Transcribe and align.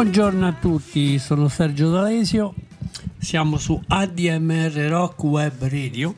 Buongiorno 0.00 0.46
a 0.46 0.52
tutti, 0.52 1.18
sono 1.18 1.48
Sergio 1.48 1.90
D'Alesio, 1.90 2.54
siamo 3.18 3.58
su 3.58 3.78
ADMR 3.86 4.72
Rock 4.88 5.22
Web 5.24 5.62
Radio. 5.68 6.14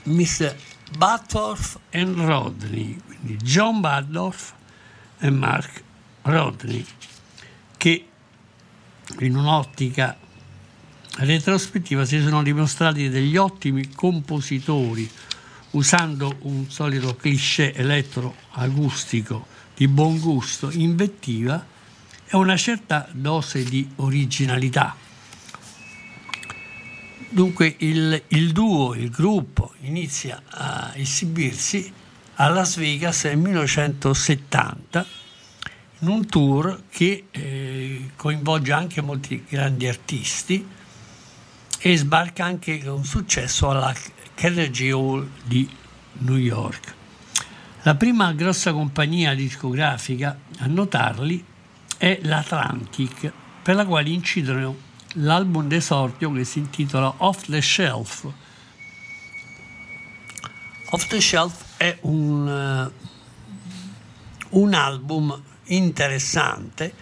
Mr. 0.02 0.56
Buttorf 0.98 1.78
and 1.92 2.18
Rodney, 2.18 3.00
quindi 3.06 3.36
John 3.36 3.80
Buttorf 3.80 4.52
e 5.20 5.30
Mark 5.30 5.84
Rodney, 6.22 6.84
che 7.76 8.08
in 9.20 9.36
un'ottica 9.36 10.18
retrospettiva 11.18 12.04
si 12.04 12.20
sono 12.20 12.42
dimostrati 12.42 13.08
degli 13.08 13.36
ottimi 13.36 13.88
compositori 13.92 15.08
usando 15.72 16.36
un 16.42 16.70
solito 16.70 17.14
cliché 17.14 17.74
elettroacustico 17.74 19.46
di 19.74 19.88
buon 19.88 20.18
gusto, 20.18 20.70
invettiva 20.70 21.64
e 22.26 22.36
una 22.36 22.56
certa 22.56 23.08
dose 23.12 23.64
di 23.64 23.88
originalità. 23.96 24.94
Dunque 27.28 27.76
il, 27.78 28.22
il 28.28 28.52
duo, 28.52 28.94
il 28.94 29.10
gruppo 29.10 29.74
inizia 29.82 30.42
a 30.48 30.92
esibirsi 30.94 31.92
a 32.34 32.48
Las 32.48 32.76
Vegas 32.76 33.24
nel 33.24 33.38
1970 33.38 35.06
in 36.00 36.08
un 36.08 36.26
tour 36.26 36.82
che 36.90 37.26
eh, 37.30 38.10
coinvolge 38.16 38.72
anche 38.72 39.00
molti 39.00 39.44
grandi 39.48 39.86
artisti 39.86 40.66
e 41.78 41.96
sbarca 41.96 42.44
anche 42.44 42.82
con 42.82 43.04
successo 43.04 43.70
alla 43.70 43.94
Carnegie 44.40 44.92
Hall 44.92 45.28
di 45.44 45.68
New 46.20 46.38
York. 46.38 46.94
La 47.82 47.94
prima 47.94 48.32
grossa 48.32 48.72
compagnia 48.72 49.34
discografica 49.34 50.34
a 50.60 50.66
notarli 50.66 51.44
è 51.98 52.20
l'Atlantic, 52.22 53.30
per 53.62 53.74
la 53.74 53.84
quale 53.84 54.08
incidono 54.08 54.74
l'album 55.16 55.68
d'esordio 55.68 56.32
che 56.32 56.44
si 56.44 56.58
intitola 56.58 57.12
Off 57.18 57.48
the 57.48 57.60
Shelf. 57.60 58.32
Off 60.88 61.06
the 61.08 61.20
Shelf 61.20 61.76
è 61.76 61.98
un, 62.00 62.90
uh, 64.48 64.58
un 64.58 64.72
album 64.72 65.38
interessante 65.64 66.94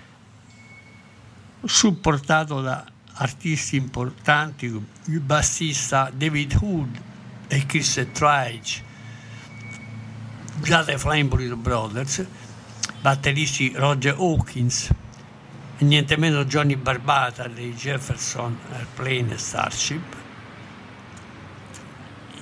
supportato 1.65 2.61
da 2.63 2.85
artisti 3.13 3.77
importanti 3.77 4.67
il 5.05 5.21
bassista 5.21 6.11
David 6.13 6.59
Hood 6.61 7.07
e 7.49 7.67
Chris 7.67 8.07
Trige 8.13 8.83
già 10.63 10.83
dai 10.83 10.99
Flamboy 10.99 11.55
Brothers 11.55 12.25
batteristi 13.01 13.73
Roger 13.75 14.15
Hawkins 14.19 14.91
e 15.79 15.85
niente 15.85 16.17
meno 16.17 16.45
Johnny 16.45 16.77
Barbata 16.77 17.49
dei 17.49 17.73
Jefferson 17.73 18.57
Airplane 18.73 19.35
e 19.35 19.39
Starship 19.39 20.17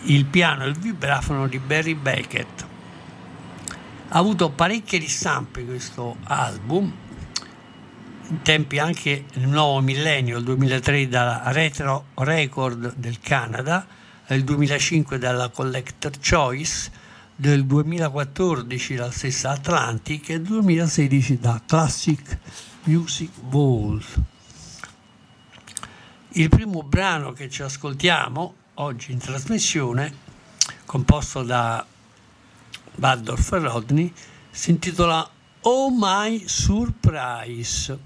il 0.07 0.25
piano 0.27 0.65
e 0.65 0.69
il 0.69 0.79
vibrafono 0.79 1.49
di 1.49 1.59
Barry 1.59 1.95
Beckett. 1.95 2.65
Ha 4.09 4.19
avuto 4.19 4.51
parecchie 4.51 4.99
ristampe 4.99 5.65
questo 5.65 6.17
album 6.25 6.93
in 8.29 8.43
tempi 8.43 8.79
anche 8.79 9.25
nel 9.35 9.49
nuovo 9.49 9.81
millennio, 9.81 10.39
il 10.39 10.45
2003 10.45 11.09
dalla 11.09 11.43
Retro 11.47 12.07
Record 12.15 12.95
del 12.97 13.21
Canada, 13.21 13.87
il 14.35 14.45
2005 14.45 15.19
dalla 15.19 15.49
Collector 15.51 16.13
Choice, 16.19 16.91
del 17.37 17.65
2014 17.67 18.95
dalla 18.95 19.11
stessa 19.11 19.51
Atlantic 19.51 20.31
e 20.31 20.35
il 20.35 20.43
2016 20.43 21.39
da 21.39 21.61
Classic 21.65 22.39
Music 22.85 23.31
Walls. 23.51 24.15
Il 26.31 26.49
primo 26.49 26.83
brano 26.83 27.33
che 27.33 27.49
ci 27.49 27.63
ascoltiamo 27.63 28.55
oggi 28.75 29.13
in 29.13 29.19
trasmissione, 29.19 30.13
composto 30.87 31.43
da 31.43 31.85
Baddorf 32.95 33.53
e 33.53 33.59
Rodney, 33.59 34.13
si 34.51 34.71
intitola 34.71 35.29
Oh 35.61 35.91
My 35.91 36.43
Surprise. 36.49 37.99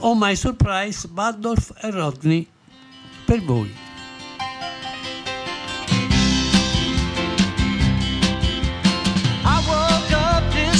Oh 0.00 0.14
My 0.14 0.36
Surprise, 0.36 1.08
Baddorf 1.08 1.72
e 1.82 1.90
Rodney 1.90 2.48
per 3.24 3.42
voi. 3.42 3.85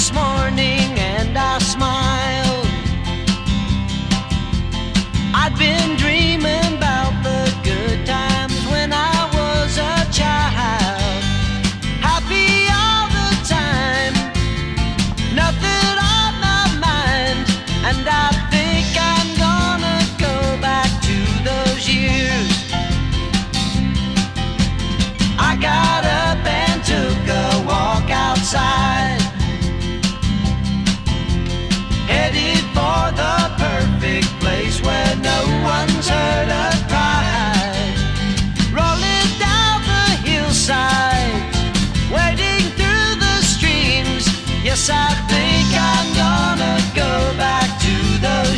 this 0.07 0.15
morning 0.15 0.99
and 0.99 1.37
I 1.37 1.57
smiled. 1.59 2.67
I'd 5.33 5.53
been 5.57 5.97
dreaming. 5.97 6.26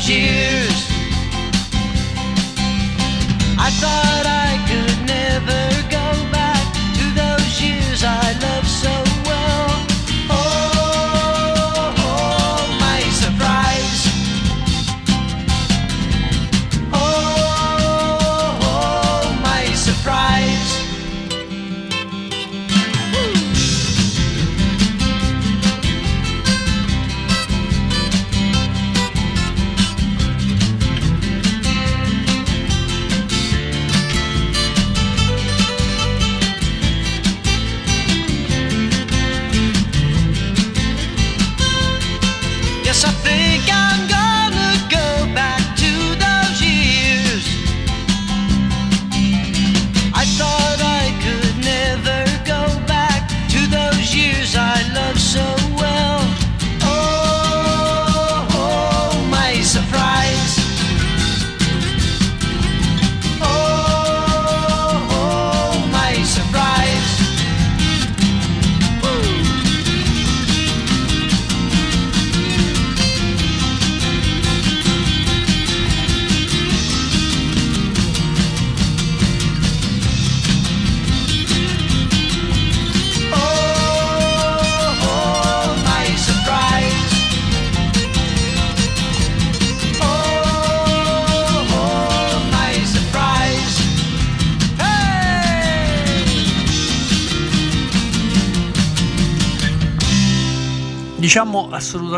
tears. 0.09 0.87
I 3.59 3.69
thought. 3.79 4.08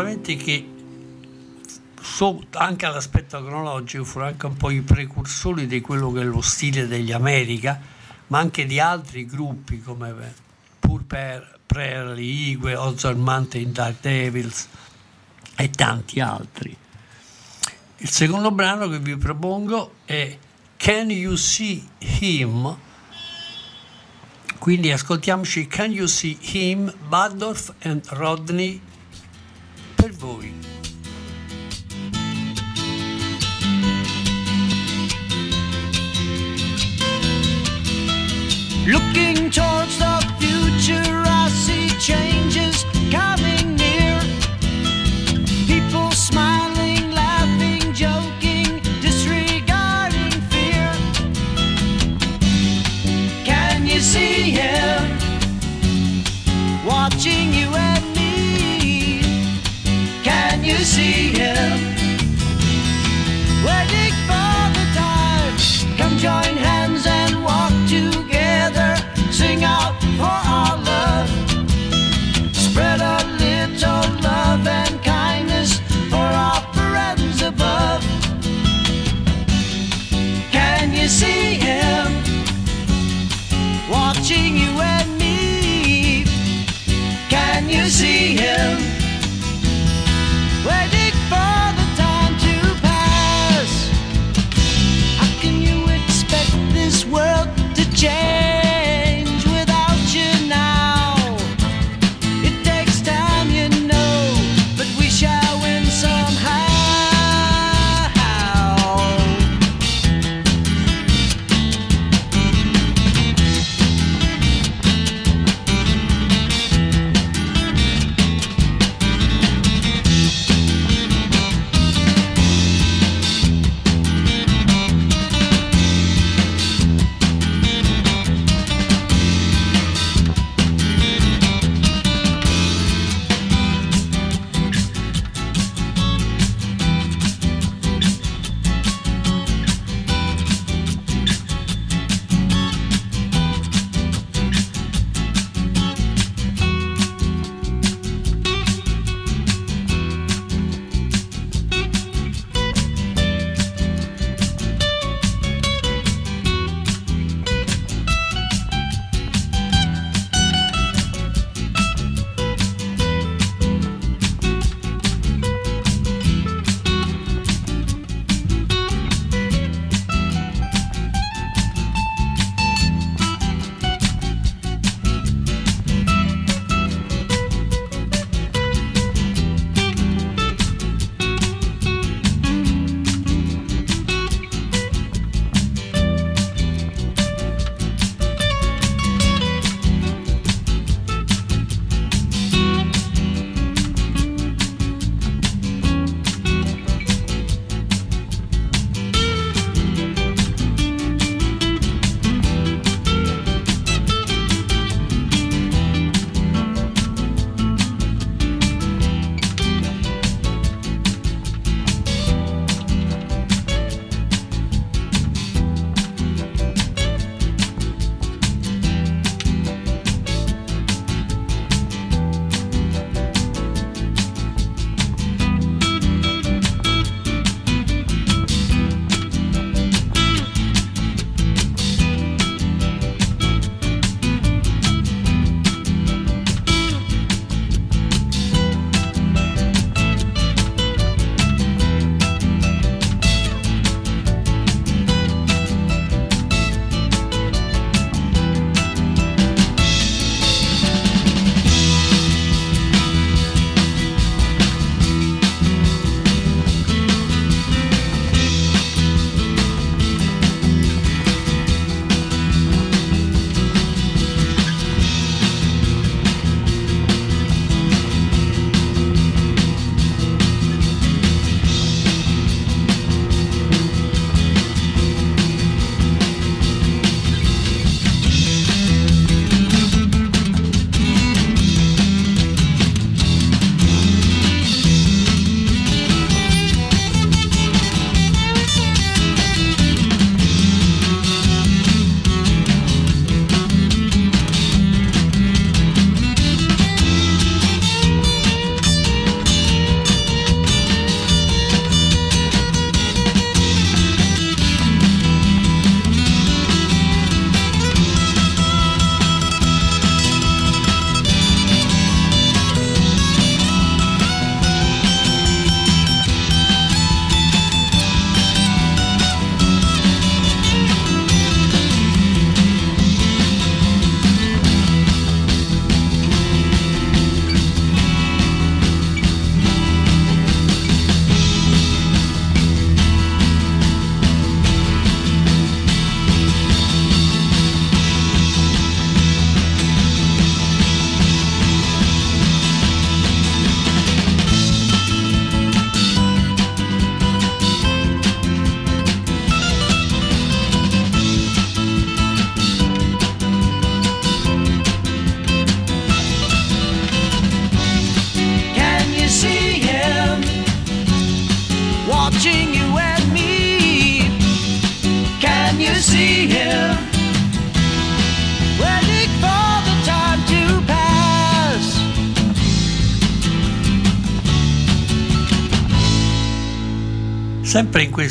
regolamenti 0.02 0.36
che 0.36 0.66
anche 2.52 2.86
all'aspetto 2.86 3.42
cronologico 3.42 4.04
furono 4.04 4.30
anche 4.30 4.46
un 4.46 4.56
po' 4.56 4.70
i 4.70 4.82
precursori 4.82 5.66
di 5.66 5.80
quello 5.80 6.12
che 6.12 6.20
è 6.20 6.24
lo 6.24 6.40
stile 6.40 6.86
degli 6.86 7.12
America, 7.12 7.80
ma 8.28 8.38
anche 8.38 8.66
di 8.66 8.78
altri 8.78 9.26
gruppi 9.26 9.80
come 9.80 10.10
eh, 10.10 10.32
Purper, 10.78 11.58
Prairie, 11.64 12.50
Igue, 12.50 12.74
Ozark 12.74 13.16
Mountain 13.16 13.72
Dark 13.72 14.00
Devils 14.00 14.68
e 15.56 15.70
tanti 15.70 16.20
altri. 16.20 16.76
Il 17.98 18.10
secondo 18.10 18.50
brano 18.50 18.88
che 18.88 18.98
vi 18.98 19.16
propongo 19.16 19.94
è 20.04 20.36
Can 20.76 21.10
You 21.10 21.34
See 21.36 21.82
Him? 21.98 22.76
Quindi 24.58 24.92
ascoltiamoci 24.92 25.66
Can 25.66 25.92
You 25.92 26.06
See 26.06 26.36
Him, 26.40 26.92
Badorf 27.08 27.72
and 27.82 28.04
Rodney 28.08 28.80
Looking 38.86 39.50
towards 39.50 39.98
the 39.98 40.24
future, 40.38 41.22
I 41.26 41.48
see 41.48 41.88
changes 41.98 42.84
coming. 43.10 43.81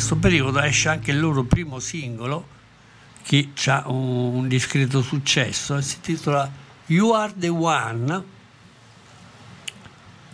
Questo 0.02 0.16
periodo 0.16 0.60
esce 0.60 0.88
anche 0.88 1.12
il 1.12 1.20
loro 1.20 1.44
primo 1.44 1.78
singolo 1.78 2.44
che 3.22 3.50
ha 3.66 3.84
un, 3.86 4.34
un 4.34 4.48
discreto 4.48 5.00
successo 5.00 5.76
e 5.76 5.82
si 5.82 5.94
intitola 5.94 6.50
You 6.86 7.12
Are 7.12 7.32
the 7.36 7.48
One. 7.48 8.24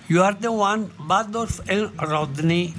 You 0.07 0.23
Are 0.23 0.35
the 0.41 0.47
One, 0.47 0.89
Badorf 0.97 1.61
e 1.67 1.87
Rodney 1.97 2.73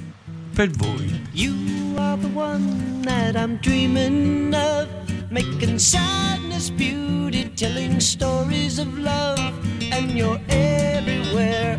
per 0.52 0.68
voi. 0.70 1.28
You 1.30 1.94
are 1.96 2.20
the 2.20 2.30
one 2.34 3.02
that 3.02 3.36
I'm 3.36 3.60
dreaming 3.60 4.52
of, 4.52 4.88
making 5.30 5.78
sadness 5.78 6.70
beauty, 6.70 7.52
telling 7.54 8.00
stories 8.00 8.80
of 8.80 8.98
love, 8.98 9.38
and 9.92 10.10
you're 10.10 10.40
everywhere, 10.48 11.78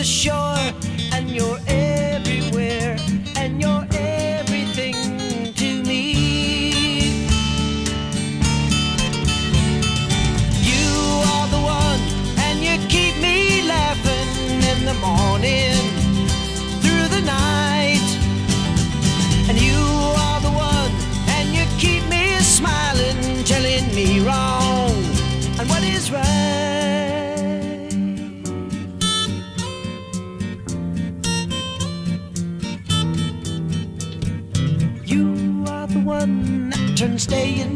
the 0.00 0.06
shore, 0.06 0.56
and 1.12 1.28
you're 1.28 1.58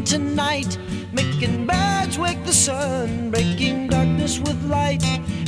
day 0.05 0.15
into 0.15 0.35
night, 0.35 0.77
making 1.11 1.65
birds 1.65 2.17
wake 2.17 2.43
the 2.43 2.53
sun, 2.53 3.31
breaking 3.31 3.87
darkness 3.87 4.39
with 4.39 4.63
light. 4.65 5.03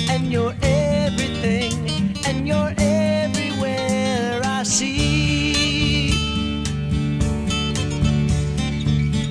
And 0.10 0.32
you're 0.32 0.56
everything, 0.62 1.74
and 2.26 2.48
you're 2.48 2.74
everywhere 2.78 4.42
I 4.44 4.64
see. 4.64 6.10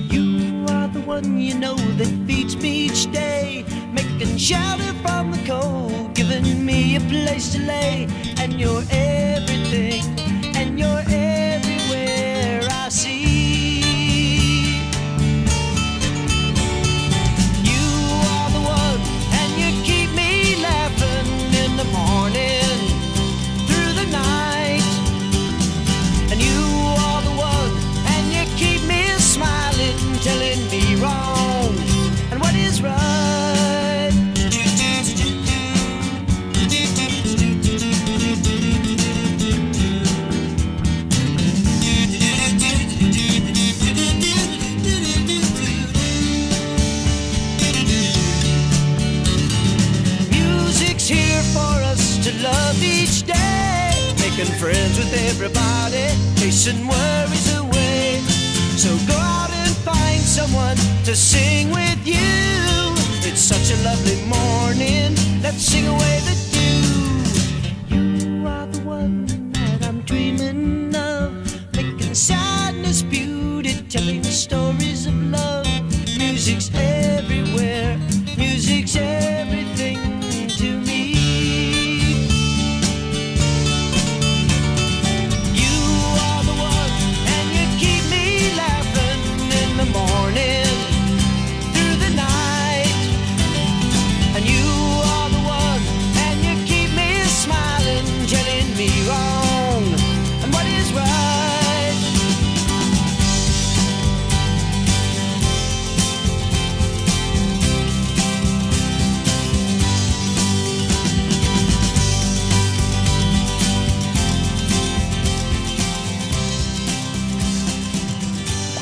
You 0.09 0.65
are 0.69 0.87
the 0.87 1.01
one 1.01 1.39
you 1.39 1.55
know 1.55 1.75
that 1.75 2.07
feeds 2.27 2.55
me 2.57 2.85
each 2.85 3.11
day, 3.11 3.65
making 3.91 4.37
shelter 4.37 4.93
from 5.03 5.31
the 5.31 5.43
cold, 5.45 6.13
giving 6.15 6.65
me 6.65 6.95
a 6.95 6.99
place 7.01 7.51
to 7.53 7.59
lay. 7.59 8.07
And 8.37 8.53
you're 8.59 8.83
everything, 8.91 10.03
friends 54.67 54.97
with 54.99 55.13
everybody, 55.31 56.07
chasing 56.35 56.85
worries 56.87 57.55
away. 57.55 58.19
So 58.75 58.89
go 59.07 59.15
out 59.15 59.49
and 59.49 59.73
find 59.87 60.21
someone 60.21 60.75
to 61.05 61.15
sing 61.15 61.71
with 61.71 62.01
you. 62.05 62.27
It's 63.27 63.39
such 63.39 63.71
a 63.71 63.77
lovely 63.87 64.19
morning. 64.27 65.15
Let's 65.41 65.63
sing 65.71 65.87
away 65.87 66.16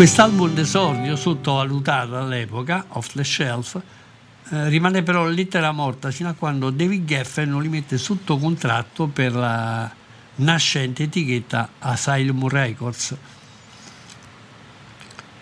Quest'album 0.06 0.54
d'esordio, 0.54 1.16
sottovalutato 1.16 2.16
all'epoca, 2.16 2.86
Off 2.90 3.14
the 3.14 3.24
Shelf, 3.24 3.82
eh, 4.52 4.70
rimane 4.70 5.02
però 5.02 5.26
lettera 5.28 5.72
morta 5.72 6.12
fino 6.12 6.30
a 6.30 6.34
quando 6.34 6.70
David 6.70 7.06
Geffen 7.06 7.50
non 7.50 7.64
li 7.64 7.70
mette 7.70 7.98
sotto 7.98 8.38
contratto 8.38 9.08
per 9.08 9.34
la 9.34 9.92
nascente 10.36 11.02
etichetta 11.02 11.70
Asylum 11.80 12.48
Records. 12.48 13.18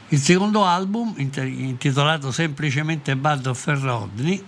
Il 0.07 0.19
secondo 0.19 0.63
album, 0.63 1.13
intitolato 1.17 2.31
semplicemente 2.31 3.17
Bad 3.17 3.47
of 3.47 3.65
Rodney, 3.65 4.41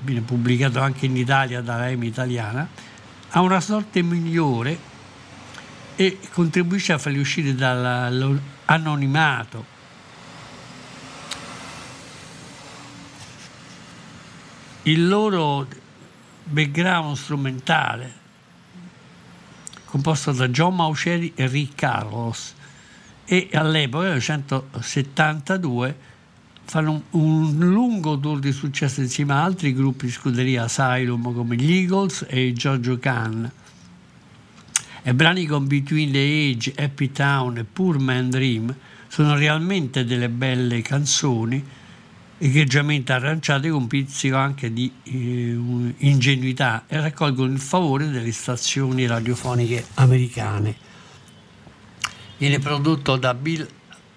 viene 0.00 0.22
pubblicato 0.22 0.80
anche 0.80 1.04
in 1.04 1.14
Italia 1.14 1.60
dalla 1.60 1.90
EMI 1.90 2.06
italiana, 2.06 2.66
ha 3.28 3.40
una 3.42 3.60
sorte 3.60 4.00
migliore 4.00 4.78
e 5.94 6.20
contribuisce 6.32 6.94
a 6.94 6.98
farli 6.98 7.18
uscire 7.18 7.54
dall'anonimato. 8.66 9.74
Il 14.82 15.08
loro 15.08 15.66
background 16.44 17.16
strumentale, 17.16 18.12
composto 19.84 20.32
da 20.32 20.48
John 20.48 20.76
Mauceri 20.76 21.32
e 21.34 21.46
Rick 21.48 21.74
Carlos, 21.74 22.54
e 23.24 23.48
all'epoca, 23.52 24.04
nel 24.04 24.22
1972, 24.24 25.98
fanno 26.64 26.90
un, 26.92 27.02
un 27.10 27.58
lungo 27.72 28.18
tour 28.18 28.38
di 28.38 28.52
successo 28.52 29.00
insieme 29.00 29.32
a 29.32 29.42
altri 29.42 29.72
gruppi 29.72 30.06
di 30.06 30.12
scuderia 30.12 30.64
Asylum 30.64 31.34
come 31.34 31.56
gli 31.56 31.72
Eagles 31.72 32.24
e 32.28 32.52
Giorgio 32.52 32.98
Khan. 32.98 33.50
E 35.08 35.14
brani 35.14 35.46
con 35.46 35.68
Between 35.68 36.10
the 36.10 36.18
Age, 36.18 36.74
Happy 36.76 37.12
Town 37.12 37.58
e 37.58 37.64
Poor 37.64 38.00
Man 38.00 38.28
Dream 38.28 38.74
sono 39.06 39.36
realmente 39.36 40.04
delle 40.04 40.28
belle 40.28 40.82
canzoni 40.82 41.64
egregiamente 42.38 43.12
arrangiate 43.12 43.70
con 43.70 43.86
pizzico 43.86 44.34
anche 44.34 44.72
di 44.72 44.92
eh, 45.04 45.94
ingenuità 45.98 46.86
e 46.88 47.00
raccolgono 47.00 47.52
il 47.52 47.60
favore 47.60 48.10
delle 48.10 48.32
stazioni 48.32 49.06
radiofoniche 49.06 49.86
americane. 49.94 50.74
viene 52.38 52.58
prodotto 52.58 53.14
da 53.14 53.32
Bill 53.32 53.64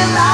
realize 0.07 0.34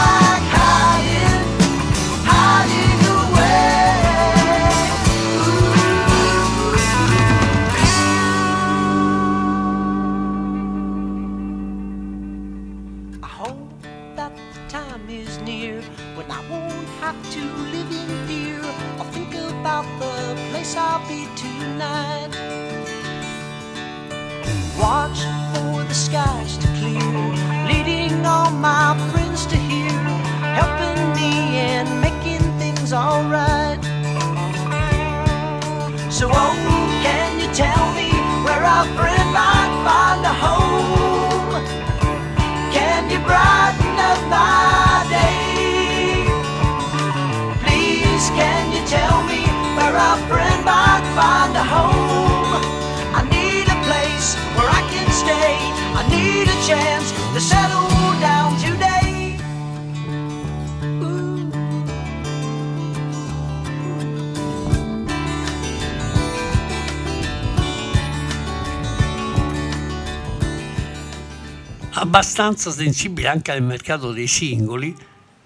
abbastanza 72.10 72.72
sensibile 72.72 73.28
anche 73.28 73.52
al 73.52 73.62
mercato 73.62 74.10
dei 74.10 74.26
singoli, 74.26 74.92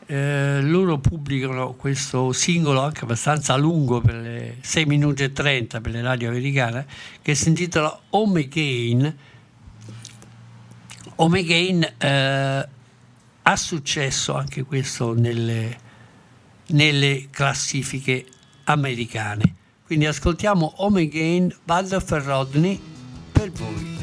eh, 0.06 0.62
loro 0.62 0.96
pubblicano 0.96 1.74
questo 1.74 2.32
singolo 2.32 2.80
anche 2.80 3.04
abbastanza 3.04 3.54
lungo 3.56 4.00
per 4.00 4.14
le 4.14 4.56
6 4.62 4.86
minuti 4.86 5.24
e 5.24 5.32
30 5.32 5.82
per 5.82 5.92
le 5.92 6.00
radio 6.00 6.30
americane 6.30 6.86
che 7.20 7.34
si 7.34 7.48
intitola 7.48 8.00
Home 8.10 8.40
Again. 8.40 9.16
Home 11.16 11.38
Again 11.38 11.94
eh, 11.98 12.68
ha 13.42 13.56
successo 13.56 14.34
anche 14.34 14.62
questo 14.62 15.12
nelle, 15.12 15.76
nelle 16.68 17.28
classifiche 17.30 18.24
americane. 18.64 19.54
Quindi 19.84 20.06
ascoltiamo 20.06 20.72
Home 20.76 21.02
Again 21.02 21.54
Waldorf 21.66 22.24
Rodney 22.24 22.80
per 23.32 23.50
voi 23.50 23.93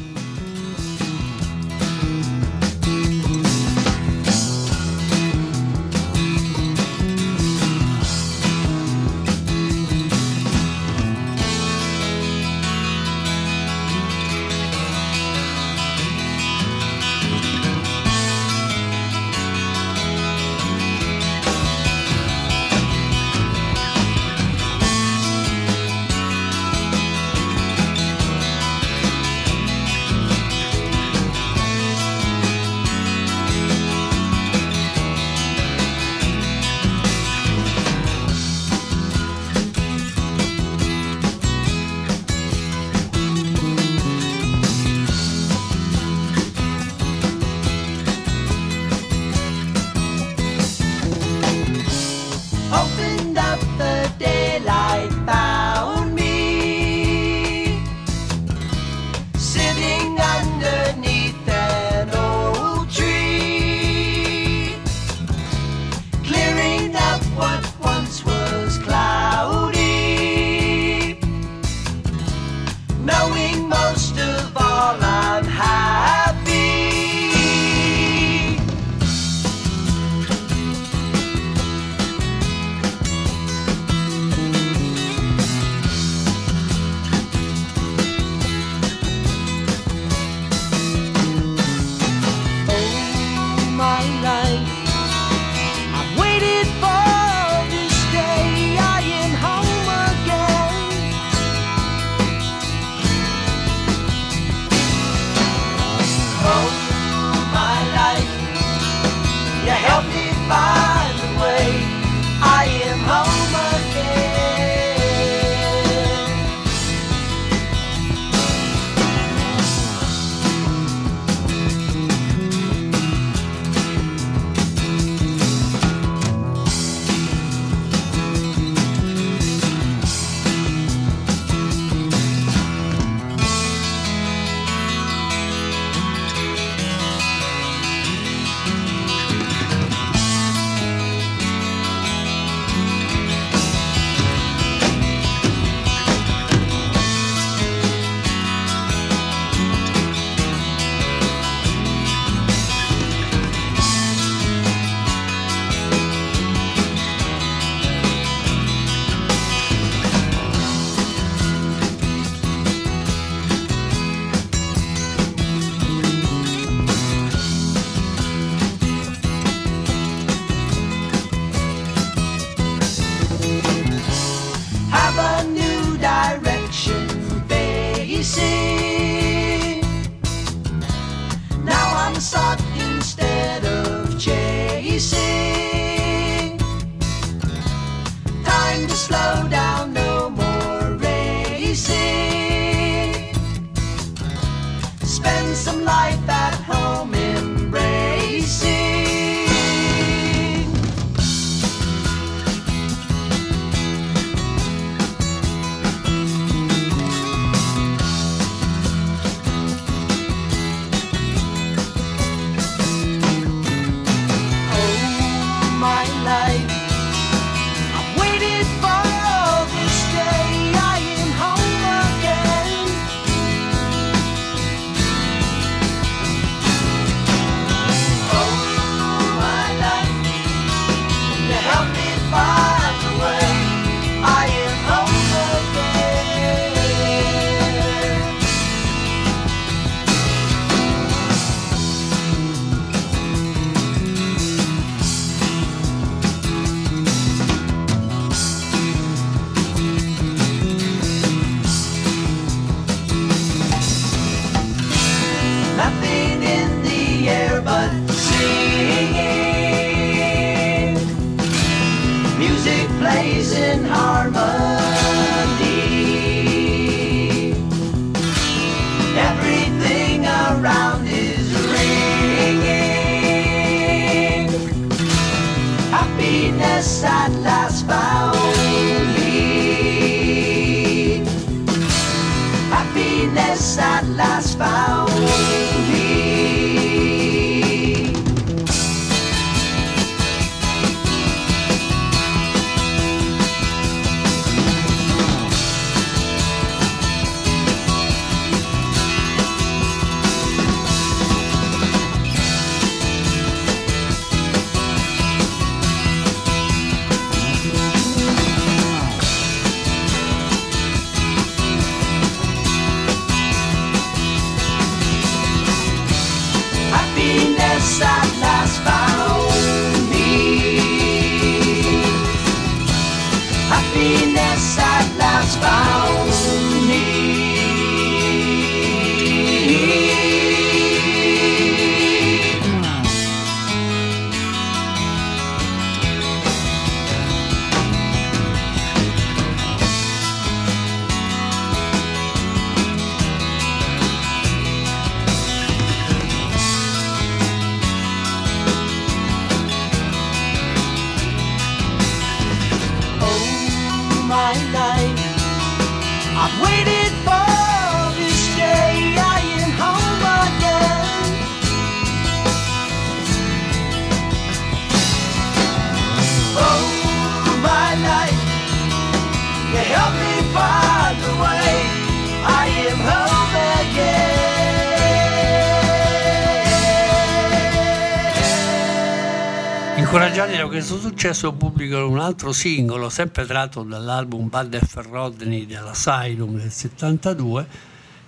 successo 381.32 381.52
pubblicano 381.52 382.08
un 382.08 382.18
altro 382.18 382.52
singolo, 382.52 383.08
sempre 383.08 383.46
tratto 383.46 383.82
dall'album 383.82 384.48
Bad 384.48 384.78
F. 384.78 384.96
Rodney 385.08 385.66
dell'Asylum 385.66 386.58
del 386.58 386.70
72, 386.70 387.66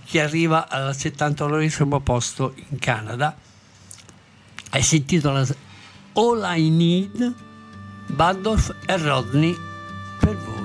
che 0.07 0.23
arriva 0.23 0.69
al 0.69 0.97
79 0.97 2.01
posto 2.03 2.55
in 2.71 2.79
Canada 2.79 3.37
e 4.73 4.83
si 4.83 4.97
intitola 4.97 5.47
All 6.15 6.57
I 6.57 6.71
Need, 6.71 7.35
Badolf 8.07 8.75
e 8.87 8.97
Rodney 8.97 9.57
per 10.19 10.37
voi. 10.37 10.64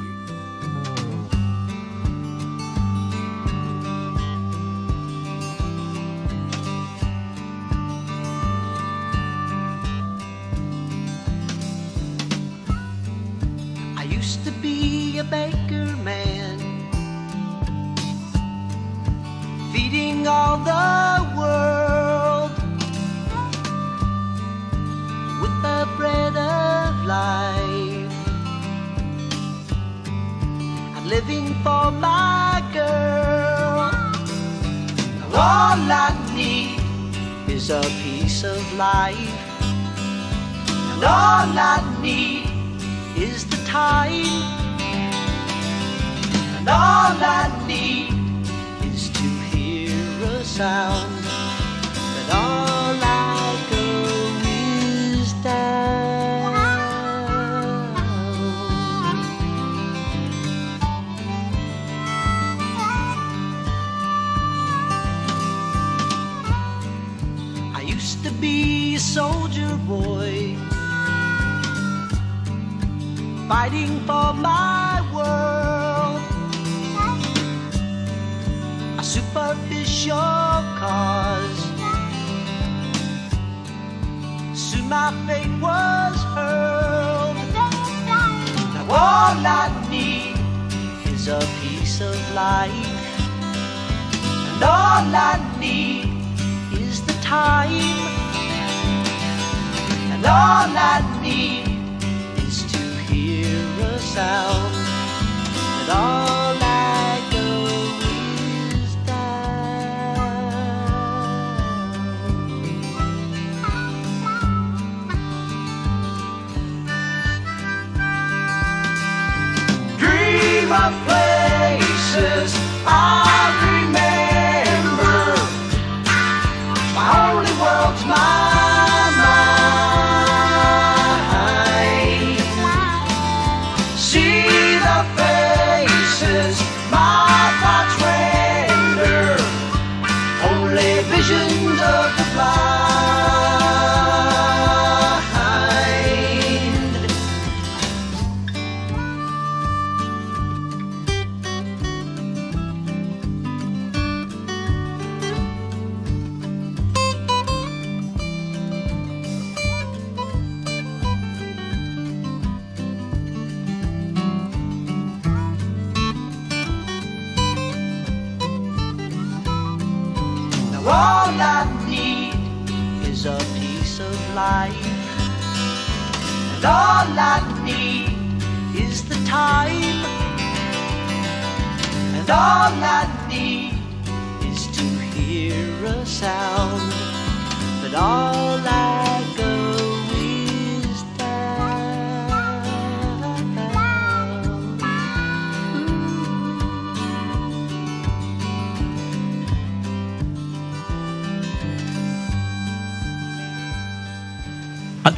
all. 122.90 123.29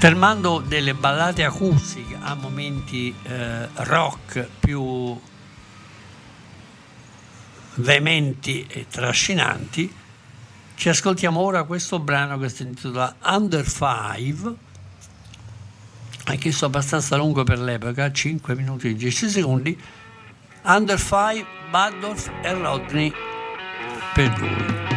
Alternando 0.04 0.64
delle 0.66 0.96
ballate 0.96 1.44
acustiche 1.44 2.18
a 2.20 2.34
momenti 2.34 3.14
eh, 3.22 3.68
rock 3.72 4.48
più 4.60 5.16
veementi 7.76 8.66
e 8.68 8.88
trascinanti, 8.90 9.94
ci 10.74 10.90
ascoltiamo 10.90 11.40
ora 11.40 11.66
questo 11.66 12.00
brano 12.00 12.40
che 12.40 12.50
si 12.50 12.64
intitola 12.64 13.16
Under 13.26 13.64
Five, 13.64 14.56
anche 16.24 16.42
questo 16.42 16.66
abbastanza 16.66 17.16
lungo 17.16 17.44
per 17.44 17.60
l'epoca, 17.60 18.12
5 18.12 18.56
minuti 18.56 18.88
e 18.88 18.96
10 18.96 19.30
secondi, 19.30 19.80
Under 20.64 20.98
Five, 20.98 21.46
Baddorf 21.70 22.32
e 22.42 22.54
Rodney 22.54 23.14
per 24.16 24.40
lui. 24.40 24.91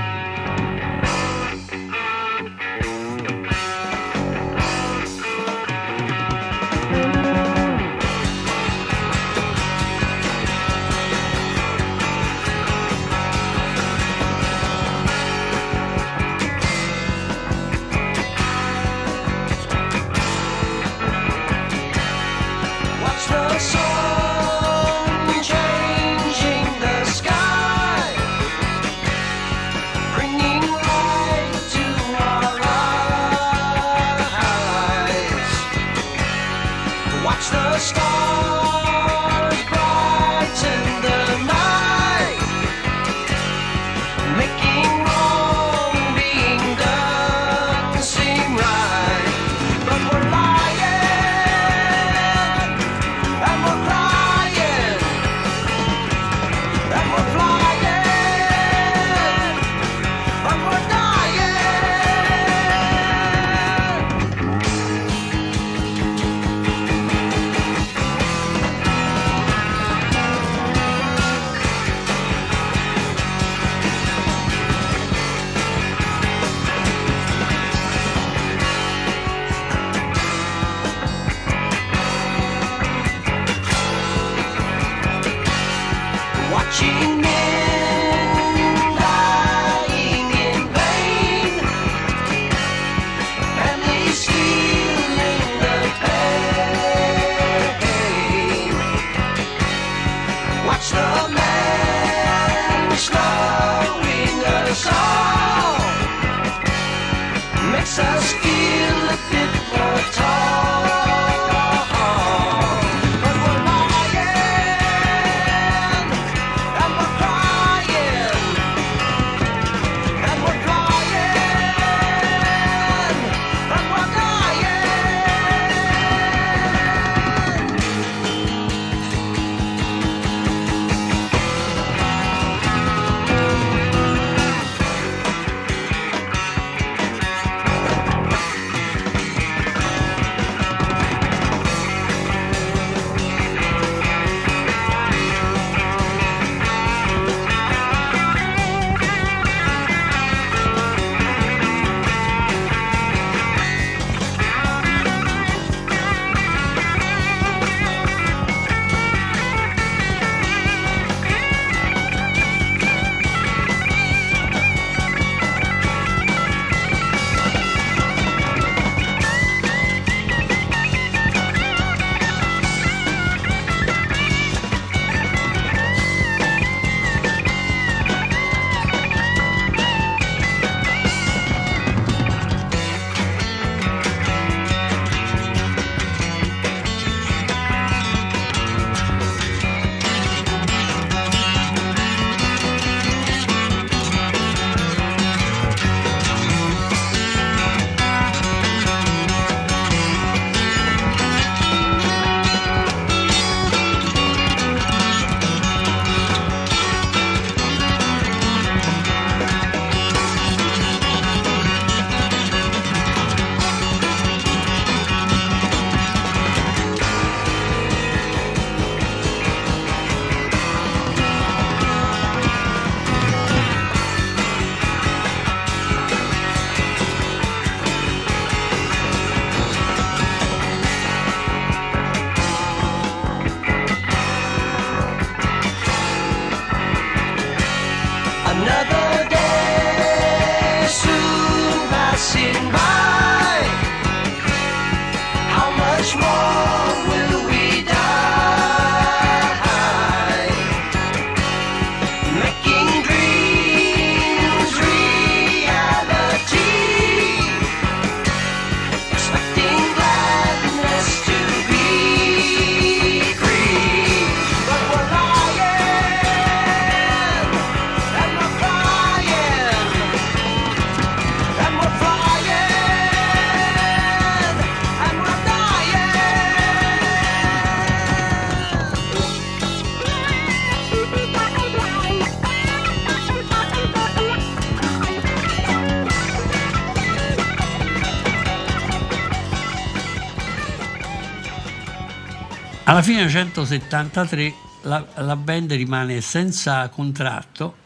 Fine 293.05 293.27
1973 293.27 294.55
la, 294.85 295.07
la 295.17 295.37
band 295.37 295.73
rimane 295.73 296.23
senza 296.23 296.89
contratto, 296.89 297.77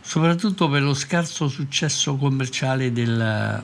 soprattutto 0.00 0.66
per 0.70 0.80
lo 0.80 0.94
scarso 0.94 1.46
successo 1.46 2.16
commerciale 2.16 2.90
del, 2.90 3.62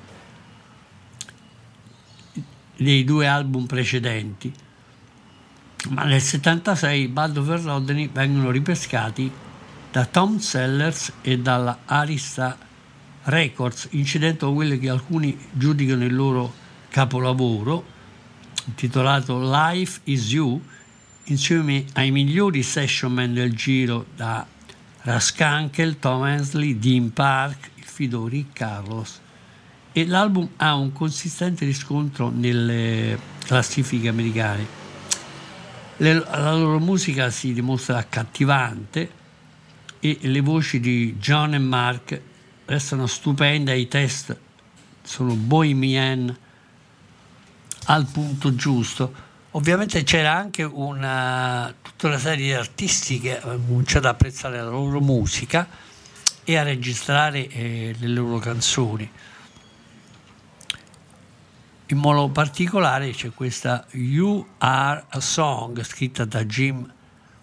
dei 2.77 3.05
due 3.05 3.27
album 3.27 3.65
precedenti. 3.65 4.53
Ma 5.89 6.05
nel 6.05 6.21
76 6.21 7.09
Baldwin 7.09 7.51
e 7.51 7.63
Rodney 7.63 8.11
vengono 8.13 8.51
ripescati 8.51 9.33
da 9.91 10.05
Tom 10.05 10.37
Sellers 10.37 11.11
e 11.23 11.39
dalla 11.39 11.79
Arista 11.87 12.55
Records, 13.23 13.89
incidente 13.93 14.45
quello 14.45 14.77
che 14.77 14.91
alcuni 14.91 15.39
giudicano 15.53 16.05
il 16.05 16.15
loro 16.15 16.53
capolavoro, 16.91 17.97
intitolato 18.69 19.41
Life 19.41 20.01
is 20.05 20.31
You, 20.31 20.61
insieme 21.25 21.85
ai 21.95 22.11
migliori 22.11 22.63
session 22.63 23.13
man 23.13 23.33
del 23.33 23.55
giro 23.55 24.07
da 24.15 24.47
Raskankel, 25.03 25.99
Tom 25.99 26.25
Hensley, 26.25 26.79
Dean 26.79 27.13
Park, 27.13 27.71
il 27.77 27.85
fido 27.85 28.27
Rick 28.27 28.53
Carlos. 28.53 29.21
E 29.93 30.07
l'album 30.07 30.49
ha 30.57 30.75
un 30.75 30.93
consistente 30.93 31.65
riscontro 31.65 32.31
nelle 32.31 33.19
classifiche 33.45 34.09
americane. 34.09 34.77
Le, 35.97 36.15
la 36.15 36.55
loro 36.55 36.79
musica 36.79 37.31
si 37.31 37.53
dimostra 37.53 37.97
accattivante 37.97 39.11
e 39.99 40.19
le 40.21 40.41
voci 40.41 40.79
di 40.79 41.17
John 41.19 41.55
e 41.55 41.59
Mark 41.59 42.21
restano 42.67 43.07
stupende, 43.07 43.77
i 43.77 43.89
test 43.89 44.37
sono 45.03 45.35
bohemian 45.35 46.37
al 47.89 48.07
punto 48.07 48.55
giusto. 48.55 49.27
Ovviamente 49.53 50.03
c'era 50.03 50.35
anche 50.35 50.63
una, 50.63 51.73
tutta 51.81 52.09
una 52.09 52.19
serie 52.19 52.47
di 52.47 52.53
artisti 52.53 53.19
che 53.19 53.41
hanno 53.41 53.61
cominciato 53.67 54.07
ad 54.09 54.15
apprezzare 54.15 54.59
la 54.59 54.69
loro 54.69 55.01
musica 55.01 55.67
e 56.45 56.57
a 56.57 56.63
registrare 56.63 57.49
eh, 57.49 57.95
le 57.99 58.07
loro 58.09 58.39
canzoni. 58.39 59.11
In 61.91 61.97
modo 61.97 62.29
particolare 62.29 63.11
c'è 63.13 63.33
questa 63.33 63.87
You 63.93 64.47
Are 64.59 65.05
a 65.09 65.21
Song 65.21 65.83
scritta 65.83 66.27
da 66.27 66.45
Jim 66.45 66.93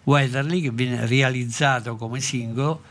Weatherly 0.04 0.62
che 0.62 0.70
viene 0.70 1.08
realizzato 1.08 1.96
come 1.96 2.20
singolo 2.22 2.84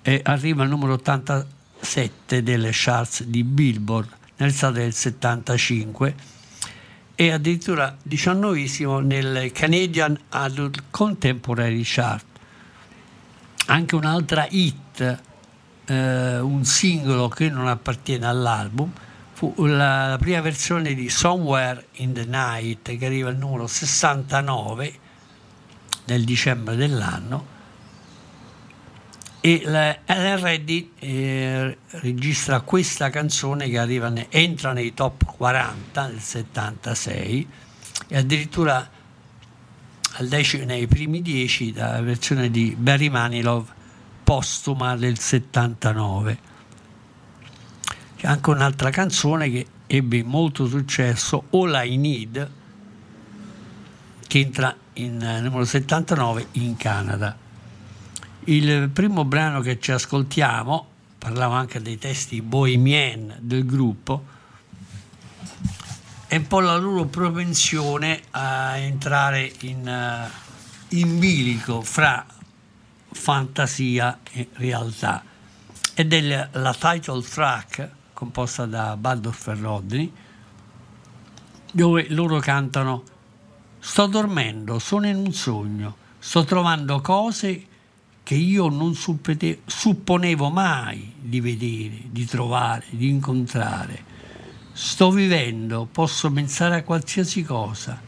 e 0.00 0.22
arriva 0.24 0.62
al 0.62 0.70
numero 0.70 0.94
87 0.94 2.42
delle 2.42 2.70
charts 2.72 3.24
di 3.24 3.44
Billboard 3.44 4.08
nel 4.36 4.52
stato 4.52 4.74
del 4.74 4.94
75 4.94 6.33
e 7.14 7.30
addirittura 7.30 7.96
diciannovesimo 8.02 8.98
nel 9.00 9.52
Canadian 9.52 10.18
Adult 10.30 10.84
Contemporary 10.90 11.82
Chart. 11.84 12.24
Anche 13.66 13.94
un'altra 13.94 14.46
hit, 14.50 15.20
eh, 15.86 16.38
un 16.38 16.64
singolo 16.64 17.28
che 17.28 17.48
non 17.48 17.68
appartiene 17.68 18.26
all'album, 18.26 18.90
fu 19.32 19.52
la, 19.56 20.08
la, 20.08 20.18
prima 20.18 20.40
versione 20.40 20.94
di 20.94 21.08
Somewhere 21.08 21.86
in 21.94 22.12
the 22.12 22.24
Night 22.24 22.96
che 22.96 23.06
arriva 23.06 23.28
al 23.28 23.36
numero 23.36 23.66
69 23.66 24.98
del 26.04 26.24
dicembre 26.24 26.76
dell'anno 26.76 27.53
e 29.46 29.62
Reddy 29.66 30.92
eh, 31.00 31.76
registra 32.00 32.60
questa 32.60 33.10
canzone 33.10 33.68
che 33.68 33.76
arriva 33.76 34.10
entra 34.30 34.72
nei 34.72 34.94
top 34.94 35.36
40 35.36 36.06
del 36.06 36.18
76 36.18 37.48
e 38.08 38.16
addirittura 38.16 38.88
decimo, 40.20 40.64
nei 40.64 40.86
primi 40.86 41.20
10 41.20 41.74
la 41.74 42.00
versione 42.00 42.50
di 42.50 42.74
Barry 42.74 43.10
Manilow 43.10 43.66
postuma 44.24 44.96
del 44.96 45.18
79 45.18 46.38
c'è 48.16 48.26
anche 48.26 48.48
un'altra 48.48 48.88
canzone 48.88 49.50
che 49.50 49.66
ebbe 49.86 50.22
molto 50.22 50.66
successo 50.66 51.48
All 51.50 51.78
I 51.84 51.98
Need 51.98 52.50
che 54.26 54.38
entra 54.38 54.74
in 54.94 55.20
eh, 55.20 55.42
numero 55.42 55.66
79 55.66 56.46
in 56.52 56.78
Canada 56.78 57.43
il 58.44 58.88
primo 58.90 59.24
brano 59.24 59.60
che 59.60 59.78
ci 59.80 59.92
ascoltiamo, 59.92 60.86
parlavo 61.18 61.54
anche 61.54 61.80
dei 61.80 61.98
testi 61.98 62.42
bohemien 62.42 63.36
del 63.40 63.64
gruppo, 63.64 64.32
è 66.26 66.36
un 66.36 66.46
po' 66.46 66.60
la 66.60 66.76
loro 66.76 67.04
propensione 67.04 68.22
a 68.30 68.76
entrare 68.76 69.52
in, 69.60 69.86
uh, 69.86 70.96
in 70.96 71.18
bilico 71.18 71.82
fra 71.82 72.24
fantasia 73.12 74.18
e 74.32 74.48
realtà. 74.54 75.22
Ed 75.94 76.12
è 76.12 76.48
la 76.52 76.74
title 76.74 77.22
track 77.22 77.90
composta 78.12 78.66
da 78.66 78.96
Baldorf 78.96 79.46
e 79.48 79.54
Rodney, 79.54 80.12
dove 81.72 82.06
loro 82.10 82.38
cantano 82.40 83.12
Sto 83.86 84.06
dormendo, 84.06 84.78
sono 84.78 85.06
in 85.06 85.16
un 85.16 85.32
sogno, 85.34 85.96
sto 86.18 86.44
trovando 86.44 87.02
cose 87.02 87.66
che 88.24 88.34
io 88.34 88.68
non 88.70 88.94
supponevo 88.94 90.48
mai 90.48 91.12
di 91.20 91.40
vedere, 91.40 92.04
di 92.06 92.24
trovare, 92.24 92.86
di 92.88 93.10
incontrare. 93.10 94.12
Sto 94.72 95.10
vivendo, 95.10 95.86
posso 95.92 96.32
pensare 96.32 96.76
a 96.76 96.82
qualsiasi 96.82 97.42
cosa, 97.44 98.00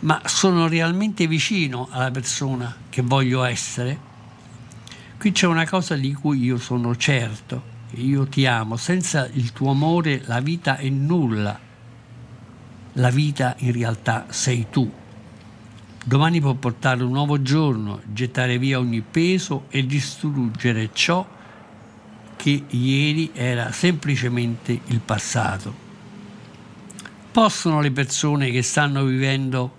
ma 0.00 0.22
sono 0.24 0.68
realmente 0.68 1.26
vicino 1.26 1.88
alla 1.90 2.12
persona 2.12 2.74
che 2.88 3.02
voglio 3.02 3.42
essere? 3.42 3.98
Qui 5.18 5.32
c'è 5.32 5.46
una 5.46 5.68
cosa 5.68 5.96
di 5.96 6.14
cui 6.14 6.44
io 6.44 6.56
sono 6.56 6.94
certo, 6.96 7.74
io 7.94 8.26
ti 8.28 8.46
amo, 8.46 8.76
senza 8.76 9.28
il 9.32 9.52
tuo 9.52 9.72
amore 9.72 10.22
la 10.26 10.38
vita 10.38 10.76
è 10.76 10.88
nulla, 10.88 11.58
la 12.92 13.10
vita 13.10 13.56
in 13.58 13.72
realtà 13.72 14.26
sei 14.28 14.66
tu. 14.70 15.04
Domani 16.08 16.40
può 16.40 16.54
portare 16.54 17.02
un 17.02 17.10
nuovo 17.10 17.42
giorno, 17.42 18.00
gettare 18.04 18.58
via 18.58 18.78
ogni 18.78 19.00
peso 19.00 19.64
e 19.70 19.84
distruggere 19.84 20.90
ciò 20.92 21.26
che 22.36 22.64
ieri 22.68 23.32
era 23.34 23.72
semplicemente 23.72 24.82
il 24.86 25.00
passato. 25.00 25.74
Possono 27.32 27.80
le 27.80 27.90
persone 27.90 28.52
che 28.52 28.62
stanno 28.62 29.02
vivendo 29.02 29.76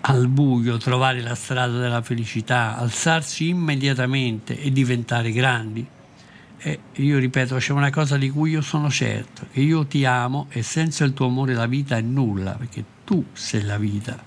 al 0.00 0.26
buio 0.26 0.76
trovare 0.78 1.20
la 1.20 1.36
strada 1.36 1.78
della 1.78 2.02
felicità, 2.02 2.76
alzarsi 2.76 3.46
immediatamente 3.46 4.60
e 4.60 4.72
diventare 4.72 5.30
grandi? 5.30 5.86
E 6.58 6.78
io 6.92 7.18
ripeto, 7.18 7.56
c'è 7.56 7.72
una 7.72 7.90
cosa 7.90 8.16
di 8.16 8.30
cui 8.30 8.50
io 8.50 8.62
sono 8.62 8.90
certo, 8.90 9.46
che 9.52 9.60
io 9.60 9.86
ti 9.86 10.04
amo 10.04 10.46
e 10.50 10.62
senza 10.62 11.04
il 11.04 11.12
tuo 11.12 11.26
amore 11.26 11.52
la 11.52 11.66
vita 11.66 11.96
è 11.96 12.00
nulla, 12.00 12.52
perché 12.52 12.84
tu 13.04 13.24
sei 13.32 13.62
la 13.62 13.76
vita. 13.76 14.18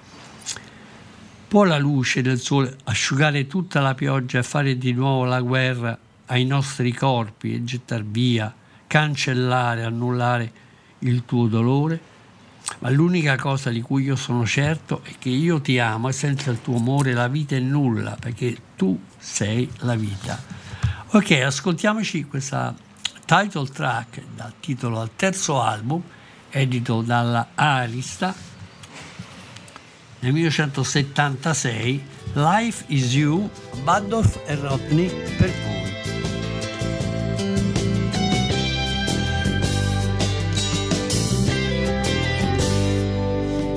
Può 1.47 1.63
la 1.63 1.77
luce 1.77 2.21
del 2.21 2.39
sole 2.39 2.77
asciugare 2.83 3.47
tutta 3.47 3.79
la 3.79 3.95
pioggia 3.95 4.39
e 4.39 4.43
fare 4.43 4.77
di 4.77 4.91
nuovo 4.91 5.23
la 5.23 5.39
guerra 5.39 5.97
ai 6.27 6.45
nostri 6.45 6.91
corpi 6.93 7.53
e 7.53 7.63
gettar 7.63 8.03
via, 8.03 8.53
cancellare, 8.85 9.83
annullare 9.83 10.51
il 10.99 11.23
tuo 11.25 11.47
dolore? 11.47 12.15
Ma 12.79 12.89
l'unica 12.89 13.37
cosa 13.37 13.69
di 13.69 13.81
cui 13.81 14.03
io 14.03 14.15
sono 14.15 14.45
certo 14.45 15.01
è 15.03 15.13
che 15.17 15.29
io 15.29 15.61
ti 15.61 15.79
amo 15.79 16.09
e 16.09 16.11
senza 16.11 16.51
il 16.51 16.61
tuo 16.61 16.75
amore 16.75 17.13
la 17.13 17.29
vita 17.29 17.55
è 17.55 17.59
nulla, 17.59 18.17
perché 18.19 18.55
tu 18.75 18.99
sei 19.17 19.69
la 19.79 19.95
vita. 19.95 20.66
Ok, 21.17 21.31
ascoltiamoci 21.31 22.25
questa 22.25 22.75
title 23.25 23.67
track 23.67 24.21
dal 24.35 24.53
titolo 24.59 24.99
al 24.99 25.09
terzo 25.15 25.59
album, 25.59 25.99
edito 26.51 27.01
dalla 27.01 27.47
Arista 27.55 28.35
nel 30.19 30.31
1976 30.31 32.03
Life 32.33 32.83
is 32.89 33.15
You, 33.15 33.49
Badolf 33.83 34.39
e 34.45 34.53
Rodney 34.57 35.09
per 35.37 35.51
voi. 35.65 35.91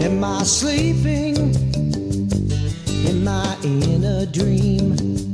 Am 0.05 0.22
I 0.22 0.45
sleeping? 0.45 1.38
Am 3.07 3.26
I 3.26 3.66
in 3.66 4.05
a 4.05 4.26
dream? 4.26 5.30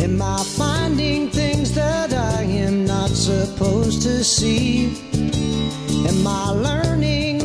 Am 0.00 0.22
I 0.22 0.42
finding 0.56 1.28
things 1.30 1.74
that 1.74 2.12
I 2.12 2.42
am 2.42 2.86
not 2.86 3.10
supposed 3.10 4.02
to 4.02 4.22
see? 4.22 4.96
Am 6.06 6.26
I 6.26 6.50
learning? 6.50 7.40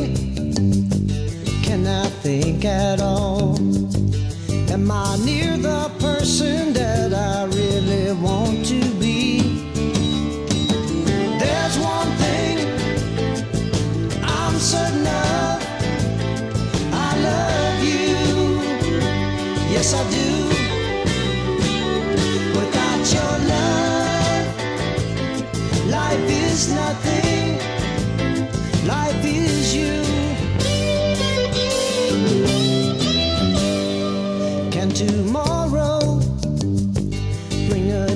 Can 1.64 1.86
I 1.86 2.06
think 2.22 2.64
at 2.64 3.00
all? 3.00 3.56
Am 4.70 4.90
I 4.90 5.16
near 5.24 5.56
the 5.56 5.90
person 5.98 6.72
that 6.74 7.12
I 7.12 7.44
really 7.46 8.12
want 8.22 8.66
to 8.66 8.83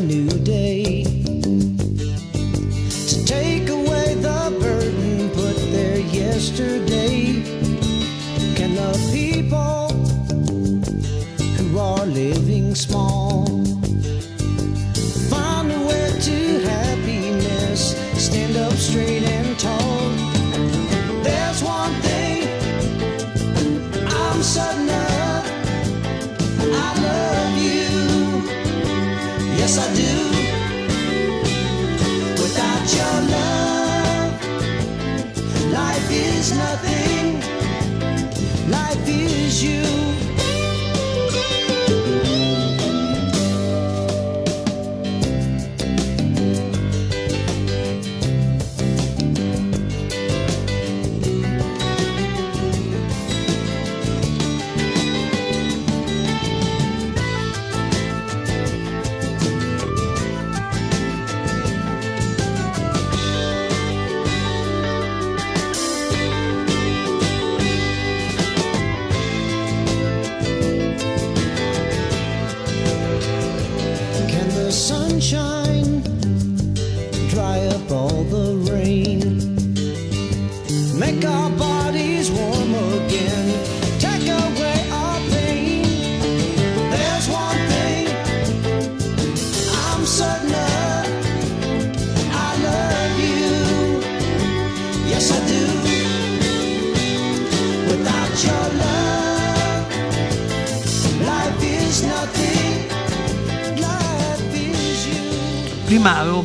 new 0.08 0.26
day 0.42 1.07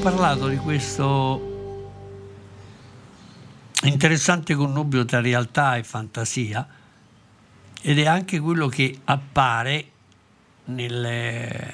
parlato 0.03 0.49
di 0.49 0.57
questo 0.57 1.87
interessante 3.83 4.53
connubio 4.53 5.05
tra 5.05 5.21
realtà 5.21 5.77
e 5.77 5.83
fantasia 5.85 6.67
ed 7.81 7.97
è 7.97 8.05
anche 8.05 8.41
quello 8.41 8.67
che 8.67 8.99
appare 9.05 9.91
nel, 10.65 11.73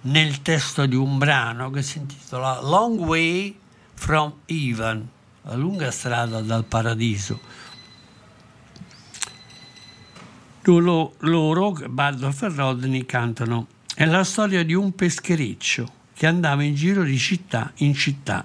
nel 0.00 0.40
testo 0.40 0.86
di 0.86 0.96
un 0.96 1.18
brano 1.18 1.68
che 1.68 1.82
si 1.82 1.98
intitola 1.98 2.62
Long 2.62 2.98
Way 2.98 3.58
from 3.92 4.36
Even, 4.46 5.06
la 5.42 5.54
lunga 5.54 5.90
strada 5.90 6.40
dal 6.40 6.64
paradiso. 6.64 7.38
Loro, 10.62 11.12
loro 11.18 11.72
Baldorf 11.72 12.40
e 12.40 12.48
Rodney 12.48 13.04
cantano 13.04 13.66
è 13.94 14.06
la 14.06 14.24
storia 14.24 14.64
di 14.64 14.72
un 14.72 14.94
peschereccio 14.94 15.98
che 16.20 16.26
andava 16.26 16.62
in 16.62 16.74
giro 16.74 17.02
di 17.02 17.16
città 17.16 17.72
in 17.76 17.94
città. 17.94 18.44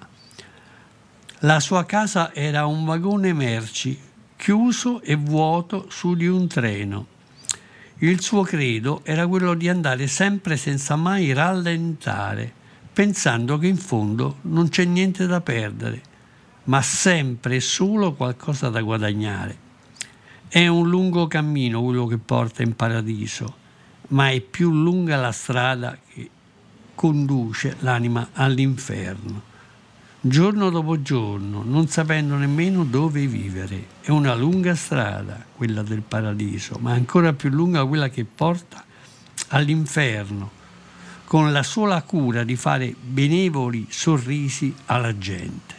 La 1.39 1.59
sua 1.59 1.84
casa 1.84 2.34
era 2.34 2.65
un 2.67 2.86
vagone 2.86 3.34
merci, 3.34 3.99
chiuso 4.38 5.01
e 5.01 5.15
vuoto 5.15 5.88
su 5.89 6.15
di 6.15 6.26
un 6.26 6.47
treno. 6.47 7.05
Il 7.97 8.21
suo 8.21 8.43
credo 8.43 9.01
era 9.03 9.28
quello 9.28 9.55
di 9.55 9.67
andare 9.67 10.07
sempre 10.07 10.55
senza 10.55 10.95
mai 10.95 11.34
rallentare, 11.34 12.49
pensando 12.93 13.57
che 13.57 13.67
in 13.67 13.76
fondo 13.76 14.38
non 14.43 14.69
c'è 14.69 14.86
niente 14.86 15.28
da 15.28 15.41
perdere, 15.41 16.01
ma 16.63 16.82
sempre 16.82 17.57
e 17.57 17.59
solo 17.59 18.13
qualcosa 18.13 18.69
da 18.69 18.80
guadagnare. 18.80 19.57
È 20.47 20.65
un 20.65 20.88
lungo 20.88 21.28
cammino 21.28 21.84
quello 21.84 22.07
che 22.07 22.19
porta 22.19 22.63
in 22.63 22.73
paradiso, 22.73 23.53
ma 24.07 24.30
è 24.30 24.39
più 24.39 24.71
lunga 24.71 25.17
la 25.17 25.34
strada 25.34 25.97
che 26.07 26.30
conduce 26.95 27.75
l'anima 27.79 28.29
all'inferno. 28.33 29.53
Giorno 30.21 30.71
dopo 30.71 31.03
giorno, 31.03 31.61
non 31.63 31.87
sapendo 31.87 32.35
nemmeno 32.35 32.83
dove 32.83 33.27
vivere. 33.27 33.85
È 34.01 34.09
una 34.09 34.33
lunga 34.33 34.73
strada, 34.73 35.45
quella 35.55 35.83
del 35.83 36.01
paradiso, 36.01 36.77
ma 36.79 36.93
ancora 36.93 37.33
più 37.33 37.49
lunga 37.49 37.85
quella 37.85 38.09
che 38.09 38.25
porta 38.25 38.83
all'inferno, 39.49 40.49
con 41.25 41.51
la 41.51 41.61
sola 41.61 42.01
cura 42.01 42.43
di 42.43 42.55
fare 42.55 42.95
benevoli 42.99 43.85
sorrisi 43.89 44.73
alla 44.85 45.15
gente. 45.15 45.75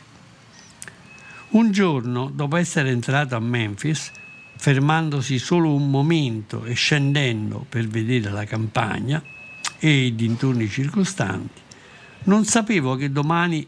Un 1.49 1.73
giorno, 1.73 2.31
dopo 2.33 2.57
essere 2.57 2.91
entrato 2.91 3.35
a 3.35 3.41
Memphis, 3.41 4.13
fermandosi 4.57 5.39
solo 5.39 5.75
un 5.75 5.91
momento 5.91 6.65
e 6.65 6.75
scendendo 6.75 7.65
per 7.69 7.89
vedere 7.89 8.31
la 8.31 8.45
campagna 8.45 9.23
e 9.79 10.07
i 10.07 10.15
dintorni 10.15 10.69
circostanti, 10.69 11.61
non 12.25 12.45
sapevo 12.45 12.97
che 12.97 13.11
domani 13.11 13.67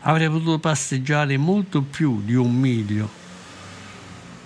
avrei 0.00 0.28
potuto 0.28 0.58
passeggiare 0.58 1.36
molto 1.36 1.82
più 1.82 2.22
di 2.24 2.34
un 2.34 2.54
miglio 2.54 3.20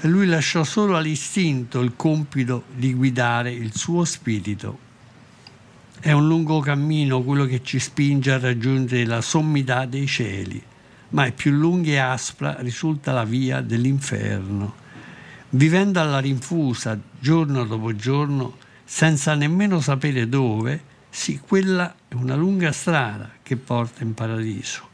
e 0.00 0.08
lui 0.08 0.26
lasciò 0.26 0.62
solo 0.62 0.96
all'istinto 0.96 1.80
il 1.80 1.94
compito 1.96 2.64
di 2.74 2.92
guidare 2.92 3.50
il 3.50 3.74
suo 3.74 4.04
spirito. 4.04 4.84
È 5.98 6.12
un 6.12 6.26
lungo 6.26 6.60
cammino 6.60 7.22
quello 7.22 7.46
che 7.46 7.62
ci 7.62 7.78
spinge 7.78 8.32
a 8.32 8.38
raggiungere 8.38 9.06
la 9.06 9.22
sommità 9.22 9.86
dei 9.86 10.06
cieli, 10.06 10.62
ma 11.10 11.24
è 11.24 11.32
più 11.32 11.50
lunga 11.52 11.90
e 11.90 11.96
aspra 11.96 12.56
risulta 12.58 13.12
la 13.12 13.24
via 13.24 13.62
dell'inferno. 13.62 14.74
Vivendo 15.50 16.00
alla 16.00 16.18
rinfusa 16.18 17.00
giorno 17.18 17.64
dopo 17.64 17.96
giorno, 17.96 18.58
senza 18.88 19.34
nemmeno 19.34 19.80
sapere 19.80 20.28
dove, 20.28 20.80
sì, 21.10 21.40
quella 21.40 21.92
è 22.06 22.14
una 22.14 22.36
lunga 22.36 22.70
strada 22.70 23.32
che 23.42 23.56
porta 23.56 24.04
in 24.04 24.14
paradiso, 24.14 24.88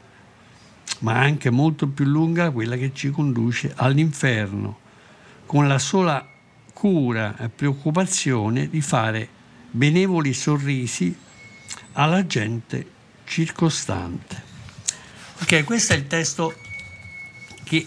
ma 0.99 1.19
anche 1.19 1.51
molto 1.51 1.87
più 1.87 2.05
lunga 2.05 2.49
quella 2.49 2.75
che 2.75 2.91
ci 2.93 3.11
conduce 3.11 3.71
all'inferno, 3.75 4.79
con 5.45 5.67
la 5.67 5.77
sola 5.77 6.27
cura 6.73 7.37
e 7.37 7.49
preoccupazione 7.49 8.67
di 8.67 8.81
fare 8.81 9.29
benevoli 9.69 10.33
sorrisi 10.33 11.15
alla 11.93 12.25
gente 12.25 12.87
circostante. 13.25 14.41
Ok, 15.41 15.63
questo 15.65 15.93
è 15.93 15.97
il 15.97 16.07
testo 16.07 16.55
che 17.63 17.85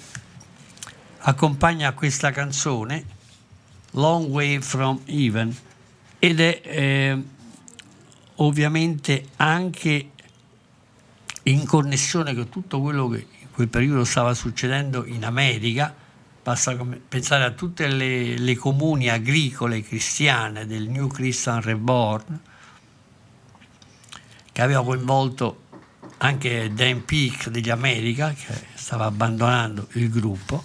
accompagna 1.18 1.92
questa 1.92 2.30
canzone, 2.30 3.04
Long 3.92 4.28
Way 4.28 4.60
from 4.60 5.00
Even, 5.06 5.54
ed 6.18 6.40
è 6.40 6.60
eh, 6.64 7.22
ovviamente 8.36 9.28
anche 9.36 10.10
in 11.44 11.64
connessione 11.64 12.34
con 12.34 12.48
tutto 12.48 12.80
quello 12.80 13.08
che 13.08 13.26
in 13.40 13.50
quel 13.52 13.68
periodo 13.68 14.04
stava 14.04 14.34
succedendo 14.34 15.04
in 15.04 15.24
America. 15.24 15.94
Basta 16.42 16.76
pensare 17.08 17.44
a 17.44 17.50
tutte 17.50 17.88
le, 17.88 18.38
le 18.38 18.56
comuni 18.56 19.08
agricole 19.08 19.82
cristiane 19.82 20.66
del 20.66 20.88
New 20.88 21.08
Christian 21.08 21.60
Reborn, 21.60 22.40
che 24.52 24.62
aveva 24.62 24.84
coinvolto 24.84 25.64
anche 26.18 26.72
Dan 26.72 27.04
Peake 27.04 27.50
degli 27.50 27.68
America, 27.68 28.32
che 28.32 28.54
stava 28.74 29.06
abbandonando 29.06 29.88
il 29.92 30.08
gruppo. 30.08 30.62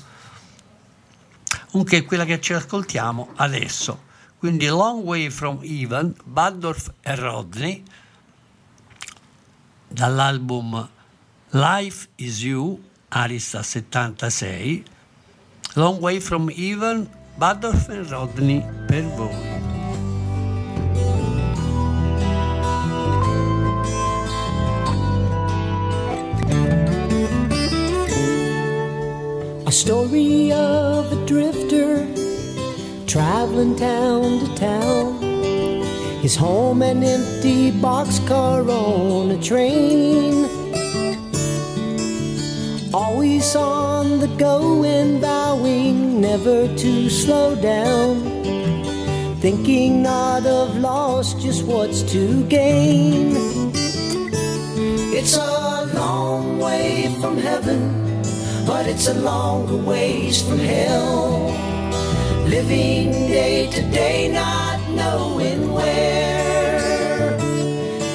Comunque 1.72 2.04
quella 2.04 2.26
che 2.26 2.40
ci 2.40 2.54
ascoltiamo 2.54 3.30
adesso, 3.36 4.10
quindi 4.42 4.66
Long 4.74 5.06
Way 5.06 5.30
from 5.30 5.62
Even, 5.62 6.16
Baddorf 6.26 6.90
e 7.06 7.14
Rodney, 7.14 7.84
dall'album 9.88 10.90
Life 11.54 12.10
is 12.18 12.42
You, 12.42 12.82
Arista 13.10 13.62
76, 13.62 14.82
Long 15.76 16.02
Way 16.02 16.20
from 16.20 16.50
Even, 16.50 17.08
Baddorf 17.38 17.88
e 17.90 18.02
Rodney 18.02 18.66
per 18.88 19.06
voi. 19.14 19.60
A 29.68 29.72
story 29.72 30.52
of 30.52 31.12
a 31.12 31.26
drifter 31.28 32.21
traveling 33.12 33.76
town 33.76 34.40
to 34.40 34.56
town. 34.56 35.22
His 36.22 36.34
home 36.34 36.82
an 36.82 37.04
empty 37.04 37.70
boxcar 37.70 38.66
on 38.70 39.32
a 39.32 39.42
train. 39.42 40.46
Always 42.94 43.54
on 43.54 44.20
the 44.20 44.30
go 44.38 44.86
and 44.86 45.20
vowing 45.20 46.22
never 46.22 46.74
to 46.74 47.10
slow 47.10 47.54
down. 47.56 48.16
Thinking 49.42 50.02
not 50.02 50.46
of 50.46 50.78
loss, 50.78 51.34
just 51.34 51.66
what's 51.66 52.04
to 52.14 52.46
gain. 52.46 53.36
It's 55.14 55.36
a 55.36 55.92
long 55.96 56.60
way 56.60 57.14
from 57.20 57.36
heaven, 57.36 58.24
but 58.66 58.88
it's 58.88 59.10
a 59.10 59.16
longer 59.16 59.76
ways 59.76 60.42
from 60.42 60.60
hell. 60.60 61.71
Living 62.52 63.12
day 63.30 63.70
to 63.72 63.82
day, 63.92 64.28
not 64.28 64.78
knowing 64.90 65.72
where. 65.72 67.38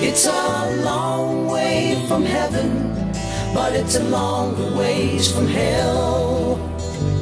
It's 0.03 0.27
a 0.27 0.83
long 0.85 1.49
way 1.49 2.05
from 2.07 2.23
heaven, 2.23 2.93
but 3.55 3.73
it's 3.73 3.97
a 3.97 4.05
longer 4.05 4.77
ways 4.77 5.33
from 5.33 5.47
hell. 5.47 6.59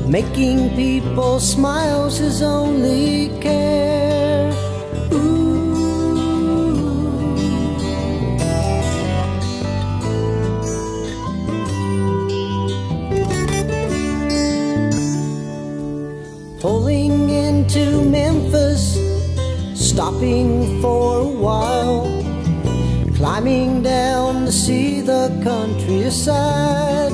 Making 0.09 0.75
people 0.75 1.39
smile's 1.39 2.19
his 2.19 2.43
only 2.43 3.29
care. 3.41 4.53
Ooh. 5.13 5.45
Stopping 19.95 20.83
for 20.83 21.21
a 21.21 21.29
while, 21.29 22.03
climbing 23.15 23.81
down 23.85 24.45
to 24.47 24.51
see 24.51 25.01
the 25.01 25.31
countryside. 25.45 27.13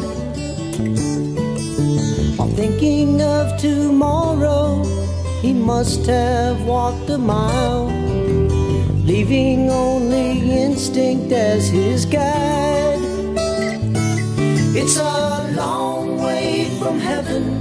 While 2.38 2.48
thinking 2.48 3.20
of 3.20 3.60
tomorrow, 3.60 4.82
he 5.42 5.52
must 5.52 6.06
have 6.06 6.62
walked 6.64 7.10
a 7.10 7.18
mile, 7.18 7.88
leaving 9.04 9.70
only 9.70 10.62
instinct 10.62 11.32
as 11.32 11.68
his 11.68 12.06
guide. 12.06 12.98
It's 14.74 14.96
a 14.96 15.52
long 15.54 16.16
way 16.16 16.64
from 16.78 16.98
heaven 16.98 17.60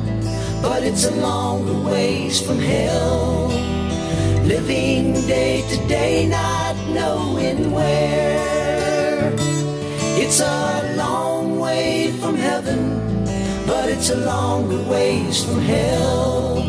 but 0.62 0.84
it's 0.84 1.06
a 1.06 1.16
longer 1.16 1.90
ways 1.90 2.42
from 2.42 2.60
hell. 2.60 3.69
Living 4.50 5.14
day 5.28 5.62
to 5.70 5.78
day, 5.88 6.26
not 6.26 6.76
knowing 6.88 7.72
where. 7.72 9.32
It's 10.18 10.40
a 10.40 10.96
long 10.98 11.60
way 11.60 12.12
from 12.20 12.34
heaven, 12.36 13.26
but 13.68 13.90
it's 13.90 14.10
a 14.10 14.18
longer 14.18 14.82
ways 14.90 15.46
from 15.46 15.62
hell. 15.62 16.64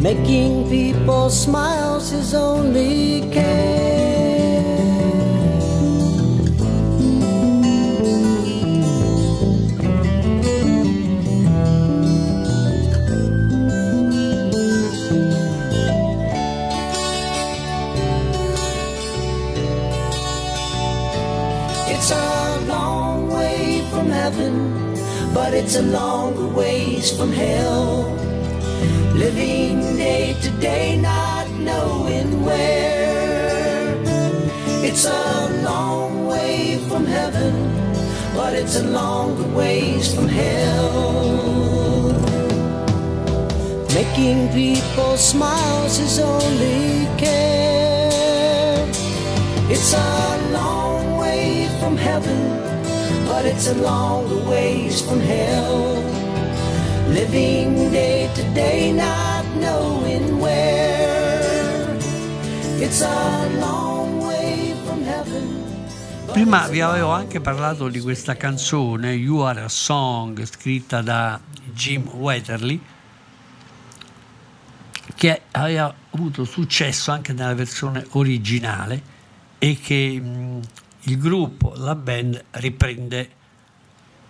Making 0.00 0.70
people 0.70 1.28
smile's 1.28 2.12
his 2.12 2.32
only 2.32 3.30
care. 3.30 3.85
But 25.36 25.52
it's 25.52 25.76
a 25.76 25.82
longer 25.82 26.48
ways 26.48 27.14
from 27.14 27.30
hell. 27.30 28.10
Living 29.14 29.80
day 29.96 30.34
to 30.40 30.50
day, 30.68 30.96
not 30.96 31.46
knowing 31.68 32.28
where. 32.42 33.94
It's 34.88 35.04
a 35.04 35.62
long 35.62 36.26
way 36.26 36.78
from 36.88 37.04
heaven, 37.04 37.52
but 38.34 38.54
it's 38.54 38.76
a 38.76 38.84
longer 38.84 39.48
ways 39.60 40.14
from 40.14 40.26
hell. 40.26 42.12
Making 43.98 44.38
people 44.60 45.18
smile's 45.18 45.98
his 45.98 46.18
only 46.18 47.06
care. 47.18 48.88
It's 49.68 49.92
a 49.92 50.50
long 50.58 51.18
way 51.18 51.68
from 51.78 51.94
heaven, 51.98 52.40
but 53.36 53.44
it's 53.44 53.68
a 53.68 53.74
longer 53.74 54.38
ways 54.48 55.02
from 55.02 55.20
hell. 55.20 56.02
Living 57.12 57.90
day 57.90 58.30
to 58.34 58.42
day, 58.54 58.92
not 58.92 59.44
knowing 59.56 60.40
where. 60.40 61.98
It's 62.80 63.02
a 63.02 63.48
long 63.60 64.26
way 64.26 64.72
from 64.86 65.02
heaven. 65.04 65.64
Prima 66.32 66.66
vi 66.68 66.80
avevo 66.80 67.10
anche 67.10 67.40
parlato 67.40 67.88
di 67.88 68.00
questa 68.00 68.36
canzone, 68.36 69.12
You 69.12 69.40
Are 69.40 69.60
a 69.60 69.68
Song, 69.68 70.42
scritta 70.46 71.02
da 71.02 71.38
Jim 71.74 72.08
Weatherly, 72.08 72.80
che 75.14 75.42
aveva 75.50 75.94
avuto 76.10 76.44
successo 76.44 77.10
anche 77.10 77.34
nella 77.34 77.54
versione 77.54 78.02
originale 78.12 79.14
e 79.58 79.78
che 79.78 80.22
il 81.06 81.18
gruppo, 81.18 81.72
la 81.76 81.94
band, 81.94 82.44
riprende 82.52 83.30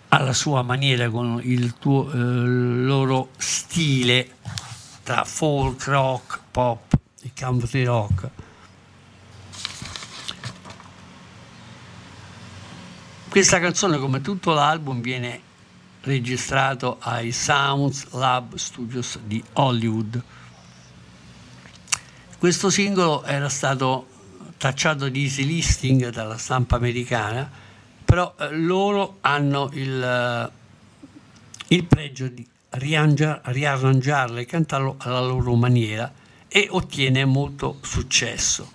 alla 0.09 0.33
sua 0.33 0.61
maniera 0.61 1.09
con 1.09 1.39
il 1.43 1.77
tuo, 1.77 2.11
eh, 2.11 2.17
loro 2.17 3.29
stile 3.37 4.35
tra 5.03 5.23
folk 5.23 5.85
rock, 5.85 6.39
pop 6.51 6.97
e 7.21 7.31
country 7.37 7.83
rock. 7.83 8.29
Questa 13.29 13.59
canzone, 13.59 13.97
come 13.97 14.21
tutto 14.21 14.53
l'album, 14.53 15.01
viene 15.01 15.41
registrato 16.01 16.97
ai 16.99 17.31
Sounds 17.31 18.11
Lab 18.11 18.55
Studios 18.55 19.19
di 19.23 19.43
Hollywood. 19.53 20.23
Questo 22.37 22.69
singolo 22.69 23.23
era 23.23 23.49
stato 23.49 24.16
tacciato 24.57 25.09
di 25.09 25.23
easy 25.23 25.45
listing 25.45 26.09
dalla 26.09 26.37
stampa 26.37 26.75
americana, 26.75 27.49
però 28.03 28.33
eh, 28.39 28.51
loro 28.51 29.17
hanno 29.21 29.69
il, 29.73 30.03
eh, 30.03 31.75
il 31.75 31.83
pregio 31.85 32.27
di 32.27 32.45
riarrangiarlo 32.69 34.37
e 34.37 34.45
cantarlo 34.45 34.95
alla 34.99 35.21
loro 35.21 35.55
maniera 35.55 36.11
e 36.47 36.67
ottiene 36.69 37.25
molto 37.25 37.77
successo. 37.81 38.71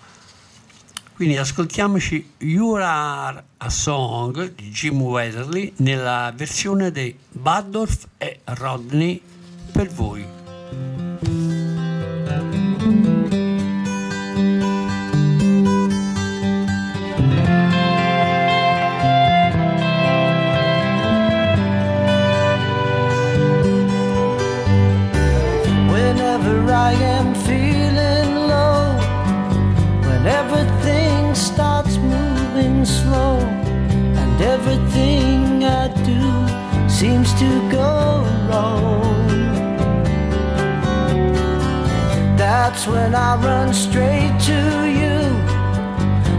Quindi 1.15 1.37
ascoltiamoci 1.37 2.33
You 2.39 2.73
Are 2.73 3.43
a 3.57 3.69
Song 3.69 4.55
di 4.55 4.69
Jim 4.69 4.99
Weatherly 4.99 5.73
nella 5.77 6.33
versione 6.35 6.91
dei 6.91 7.15
Baddorf 7.29 8.07
e 8.17 8.39
Rodney 8.45 9.21
per 9.71 9.89
voi. 9.89 11.52
Seems 37.03 37.33
to 37.33 37.49
go 37.69 38.23
wrong. 38.47 39.27
That's 42.37 42.87
when 42.87 43.13
I 43.13 43.35
run 43.47 43.73
straight 43.73 44.35
to 44.51 44.59
you. 44.99 45.17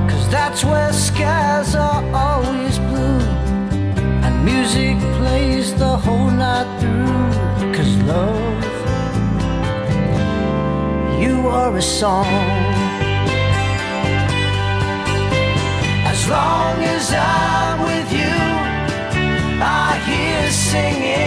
Cause 0.09 0.27
that's 0.31 0.65
where 0.65 0.91
skies 0.95 1.75
are 1.75 2.03
always 2.15 2.79
blue. 2.89 3.25
And 4.25 4.35
music 4.43 4.97
plays 5.19 5.75
the 5.75 5.99
whole 6.05 6.31
night 6.31 6.71
through. 6.81 7.75
Cause 7.77 7.93
love, 8.13 8.65
you 11.23 11.47
are 11.47 11.77
a 11.77 11.83
song. 11.83 12.35
As 16.13 16.21
long 16.35 16.77
as 16.95 17.13
you, 17.13 17.74
I 19.67 19.97
hear 20.09 20.51
singing. 20.51 21.25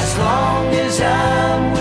As 0.00 0.18
long 0.18 0.66
as 0.74 1.00
I'm 1.00 1.79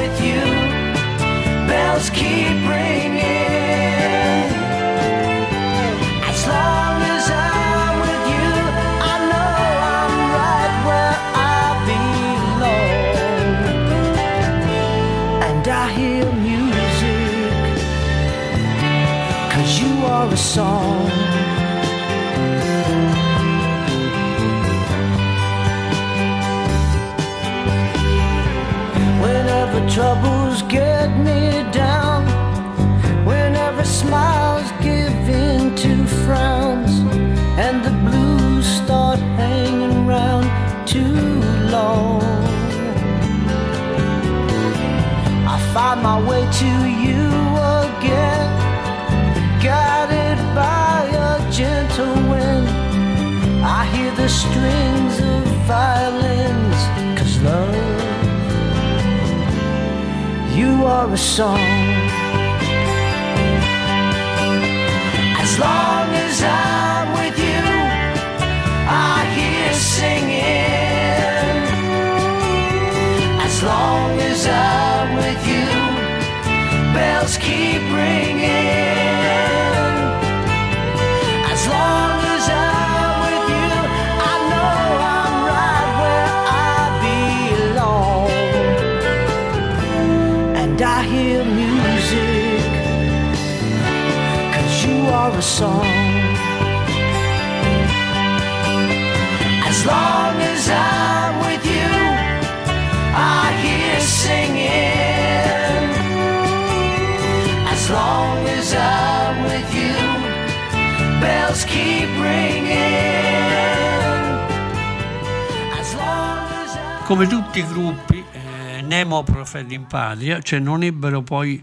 Patria, 119.90 120.42
cioè 120.42 120.60
non 120.60 120.84
ebbero 120.84 121.22
poi 121.24 121.62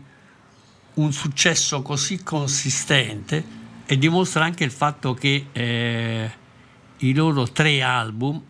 un 0.95 1.13
successo 1.13 1.81
così 1.83 2.23
consistente 2.23 3.45
e 3.87 3.97
dimostra 3.97 4.45
anche 4.45 4.65
il 4.65 4.73
fatto 4.73 5.15
che 5.15 5.47
eh, 5.53 6.31
i 6.99 7.15
loro 7.15 7.51
tre 7.51 7.83
album 7.83 8.43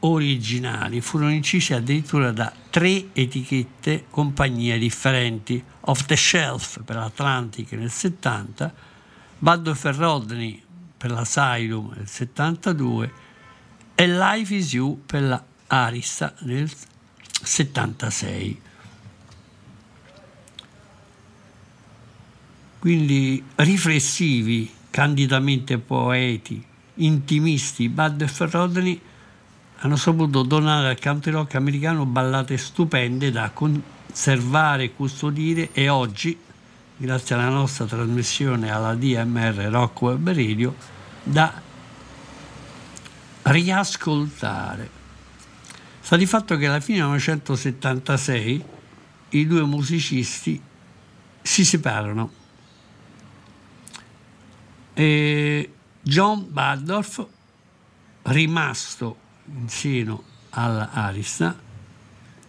originali 0.00 1.00
furono 1.00 1.30
incisi 1.30 1.74
addirittura 1.74 2.32
da 2.32 2.52
tre 2.70 3.08
etichette 3.12 4.06
compagnie 4.10 4.78
differenti. 4.78 5.62
Off 5.82 6.04
the 6.06 6.16
Shelf 6.16 6.82
per 6.84 6.96
l'Atlantic 6.96 7.72
nel 7.72 7.90
70 7.90 8.72
Baddo 9.38 9.74
Ferrodney 9.74 10.62
per 10.96 11.10
l'Asylum 11.10 11.92
nel 11.96 12.08
72 12.08 13.12
e 13.94 14.08
Life 14.08 14.54
is 14.54 14.72
You 14.72 15.02
per 15.06 15.22
la 15.22 15.42
Arista 15.66 16.34
nel 16.40 16.70
76 17.42 18.60
quindi 22.80 23.44
riflessivi, 23.56 24.72
candidamente 24.88 25.76
poeti, 25.76 26.64
intimisti, 26.94 27.90
Bud 27.90 28.22
e 28.22 28.26
Ferrodney 28.26 29.00
hanno 29.80 29.96
saputo 29.96 30.42
donare 30.42 30.88
al 30.88 30.98
country 30.98 31.30
rock 31.30 31.56
americano 31.56 32.06
ballate 32.06 32.56
stupende 32.56 33.30
da 33.30 33.50
conservare 33.50 34.92
custodire 34.94 35.68
e 35.72 35.90
oggi, 35.90 36.38
grazie 36.96 37.34
alla 37.34 37.50
nostra 37.50 37.84
trasmissione 37.84 38.70
alla 38.70 38.94
DMR 38.94 39.68
Rock 39.70 40.00
Web 40.00 40.28
Radio, 40.32 40.74
da 41.22 41.52
riascoltare. 43.42 44.90
Sta 46.00 46.16
di 46.16 46.24
fatto 46.24 46.56
che 46.56 46.66
alla 46.66 46.80
fine 46.80 47.00
del 47.00 47.08
1976 47.08 48.64
i 49.30 49.46
due 49.46 49.64
musicisti 49.64 50.58
si 51.42 51.64
separano 51.64 52.39
e 55.00 55.72
John 56.02 56.52
Baddorf, 56.52 57.26
rimasto 58.24 59.16
in 59.46 59.66
seno 59.66 60.22
all'Arista, 60.50 61.58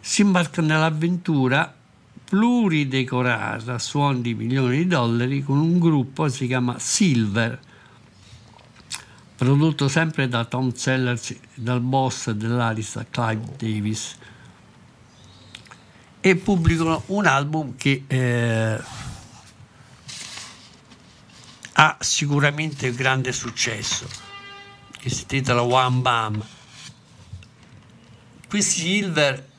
si 0.02 0.20
imbarca 0.20 0.62
nell'avventura 0.62 1.74
pluridecorata 2.26 3.76
a 3.76 3.80
suon 3.80 4.22
di 4.22 4.34
milioni 4.34 4.80
di 4.80 4.88
dollari 4.88 5.42
con 5.44 5.60
un 5.60 5.80
gruppo 5.80 6.24
che 6.24 6.30
si 6.30 6.48
chiama 6.48 6.78
Silver, 6.78 7.58
prodotto 9.38 9.88
sempre 9.88 10.28
da 10.28 10.44
Tom 10.44 10.74
Sellers, 10.74 11.34
dal 11.54 11.80
boss 11.80 12.32
dell'Arista 12.32 13.06
Clive 13.10 13.46
Davis, 13.58 14.18
e 16.20 16.36
pubblicano 16.36 17.04
un 17.08 17.26
album 17.26 17.78
che 17.78 18.04
eh, 18.08 19.10
ha 21.84 21.98
sicuramente 22.00 22.94
grande 22.94 23.32
successo, 23.32 24.08
che 25.00 25.10
si 25.10 25.22
intitola 25.22 25.64
One 25.64 26.02
Bam. 26.02 26.46
Questi 28.48 28.82
Silver 28.82 29.50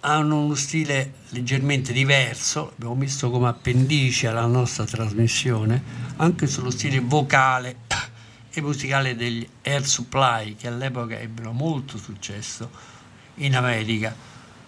hanno 0.00 0.40
uno 0.40 0.56
stile 0.56 1.18
leggermente 1.28 1.92
diverso, 1.92 2.70
l'abbiamo 2.70 2.96
messo 2.96 3.30
come 3.30 3.46
appendice 3.46 4.26
alla 4.26 4.46
nostra 4.46 4.84
trasmissione, 4.86 5.80
anche 6.16 6.48
sullo 6.48 6.72
stile 6.72 6.98
vocale 6.98 7.76
e 8.50 8.60
musicale 8.60 9.14
degli 9.14 9.48
Air 9.62 9.86
Supply, 9.86 10.56
che 10.56 10.66
all'epoca 10.66 11.16
ebbero 11.16 11.52
molto 11.52 11.96
successo 11.96 12.68
in 13.36 13.54
America. 13.54 14.12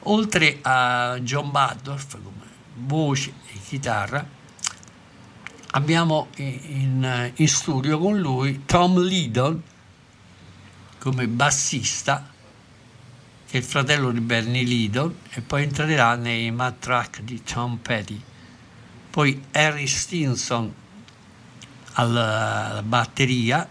Oltre 0.04 0.60
a 0.62 1.18
John 1.22 1.50
Baddorf 1.50 2.12
come 2.22 2.46
voce 2.74 3.32
e 3.52 3.58
chitarra, 3.66 4.37
abbiamo 5.72 6.28
in, 6.36 7.32
in 7.34 7.48
studio 7.48 7.98
con 7.98 8.18
lui 8.18 8.64
Tom 8.64 9.00
Lydon 9.00 9.62
come 10.98 11.28
bassista 11.28 12.36
che 13.48 13.56
è 13.56 13.60
il 13.60 13.64
fratello 13.64 14.10
di 14.10 14.20
Bernie 14.20 14.62
Lydon 14.62 15.14
e 15.30 15.40
poi 15.40 15.62
entrerà 15.62 16.14
nei 16.16 16.50
mad 16.50 16.78
track 16.78 17.22
di 17.22 17.42
Tom 17.42 17.78
Petty. 17.78 18.20
Poi 19.08 19.42
Harry 19.52 19.86
Stinson 19.86 20.70
alla, 21.94 22.66
alla 22.66 22.82
batteria 22.82 23.66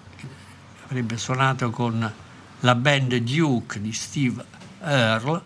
avrebbe 0.86 1.18
suonato 1.18 1.70
con 1.70 2.12
la 2.62 2.76
band 2.76 3.16
Duke 3.18 3.80
di 3.80 3.94
Steve 3.94 4.44
Earle. 4.82 5.42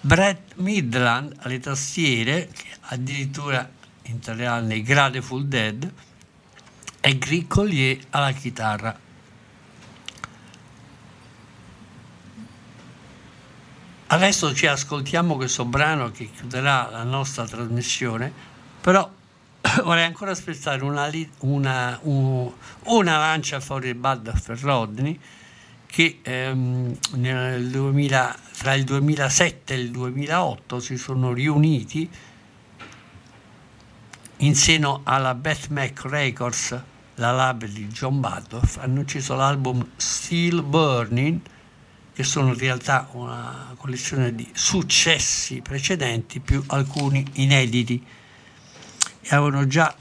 Brett 0.00 0.54
Midland 0.56 1.34
alle 1.40 1.60
tastiere, 1.60 2.50
addirittura 2.80 3.68
entrerà 4.10 4.60
nei 4.60 4.82
Grateful 4.82 5.46
Dead, 5.46 5.92
e 7.00 7.18
Greg 7.18 7.46
Collier 7.46 7.98
alla 8.10 8.32
chitarra. 8.32 9.06
Adesso 14.10 14.54
ci 14.54 14.66
ascoltiamo 14.66 15.36
questo 15.36 15.64
brano 15.64 16.10
che 16.10 16.30
chiuderà 16.34 16.88
la 16.90 17.02
nostra 17.02 17.46
trasmissione, 17.46 18.32
però 18.80 19.08
vorrei 19.84 20.04
ancora 20.04 20.30
aspettare 20.30 20.82
una, 20.82 21.10
una, 21.40 22.00
una 22.02 23.16
lancia 23.18 23.60
fuori 23.60 23.88
il 23.88 23.94
Bud 23.94 24.34
Ferrodni 24.34 25.20
che 25.84 26.20
ehm, 26.22 26.96
2000, 27.10 28.38
tra 28.58 28.74
il 28.74 28.84
2007 28.84 29.74
e 29.74 29.78
il 29.78 29.90
2008 29.90 30.80
si 30.80 30.96
sono 30.96 31.32
riuniti 31.32 32.08
in 34.38 34.54
seno 34.54 35.00
alla 35.04 35.34
Beth 35.34 35.68
Mac 35.68 36.02
Records, 36.04 36.80
la 37.16 37.32
lab 37.32 37.64
di 37.64 37.88
John 37.88 38.20
Badorf, 38.20 38.78
hanno 38.78 39.00
ucciso 39.00 39.34
l'album 39.34 39.84
Still 39.96 40.62
Burning, 40.62 41.40
che 42.12 42.22
sono 42.22 42.48
in 42.48 42.58
realtà 42.58 43.08
una 43.12 43.74
collezione 43.76 44.34
di 44.34 44.48
successi 44.52 45.60
precedenti 45.60 46.38
più 46.40 46.62
alcuni 46.68 47.24
inediti. 47.34 48.04
E 49.20 49.34
avevano 49.34 49.66
già 49.66 49.94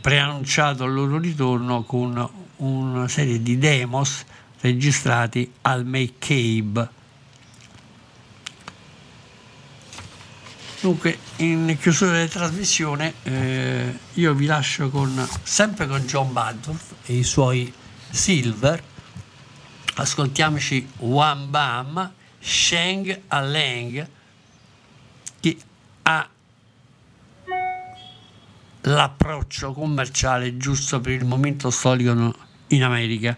preannunciato 0.00 0.84
il 0.84 0.92
loro 0.92 1.18
ritorno 1.18 1.84
con 1.84 2.28
una 2.56 3.08
serie 3.08 3.40
di 3.40 3.56
demos 3.56 4.24
registrati 4.60 5.50
al 5.62 5.86
Make 5.86 6.14
Dunque, 10.84 11.18
in 11.36 11.78
chiusura 11.80 12.12
della 12.12 12.28
trasmissione, 12.28 13.14
eh, 13.22 13.98
io 14.12 14.34
vi 14.34 14.44
lascio 14.44 14.90
con, 14.90 15.26
sempre 15.42 15.86
con 15.86 16.00
John 16.00 16.30
Badolf 16.30 16.96
e 17.06 17.14
i 17.14 17.22
suoi 17.22 17.72
Silver. 18.10 18.82
Ascoltiamoci 19.94 20.86
One 20.98 21.46
Bam, 21.46 22.12
Sheng 22.38 23.18
Aleng, 23.28 24.06
che 25.40 25.56
ha 26.02 26.28
l'approccio 28.82 29.72
commerciale 29.72 30.58
giusto 30.58 31.00
per 31.00 31.12
il 31.12 31.24
momento 31.24 31.70
storico 31.70 32.34
in 32.66 32.82
America. 32.82 33.34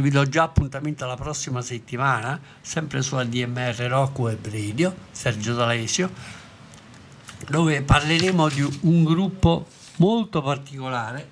Vi 0.00 0.10
do 0.10 0.28
già 0.28 0.42
appuntamento 0.42 1.04
alla 1.04 1.14
prossima 1.14 1.62
settimana, 1.62 2.40
sempre 2.60 3.02
su 3.02 3.14
ADMR 3.14 3.76
Rock 3.88 4.18
Web 4.18 4.50
Radio, 4.50 4.94
Sergio 5.12 5.54
D'Alesio, 5.54 6.10
dove 7.48 7.82
parleremo 7.82 8.48
di 8.48 8.78
un 8.80 9.04
gruppo 9.04 9.66
molto 9.96 10.42
particolare 10.42 11.30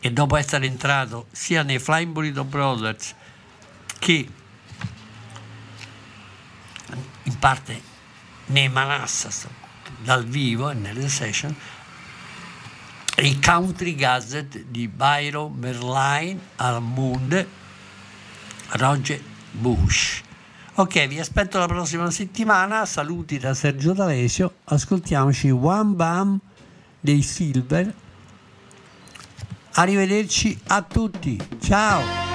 che 0.00 0.12
dopo 0.12 0.36
essere 0.36 0.66
entrato 0.66 1.26
sia 1.30 1.62
nei 1.62 1.78
Flying 1.78 2.12
Burrito 2.12 2.44
Brothers 2.44 3.14
che 3.98 4.28
in 7.22 7.38
parte 7.38 7.82
nei 8.46 8.68
Manassas 8.68 9.48
dal 9.98 10.24
vivo 10.24 10.70
e 10.70 10.74
nelle 10.74 11.08
session 11.08 11.54
il 13.22 13.40
Country 13.40 13.94
Gazette 13.94 14.66
di 14.68 14.88
Byron 14.88 15.54
Merline 15.54 16.38
Almund 16.56 17.46
Roger 18.70 19.20
Bush. 19.52 20.22
Ok, 20.74 21.06
vi 21.06 21.18
aspetto 21.18 21.58
la 21.58 21.66
prossima 21.66 22.10
settimana. 22.10 22.84
Saluti 22.84 23.38
da 23.38 23.54
Sergio 23.54 23.94
D'Alesio. 23.94 24.56
Ascoltiamoci 24.64 25.48
One 25.48 25.94
Bam 25.94 26.38
dei 27.00 27.22
Silver. 27.22 27.94
Arrivederci 29.72 30.58
a 30.66 30.82
tutti. 30.82 31.40
Ciao! 31.60 32.25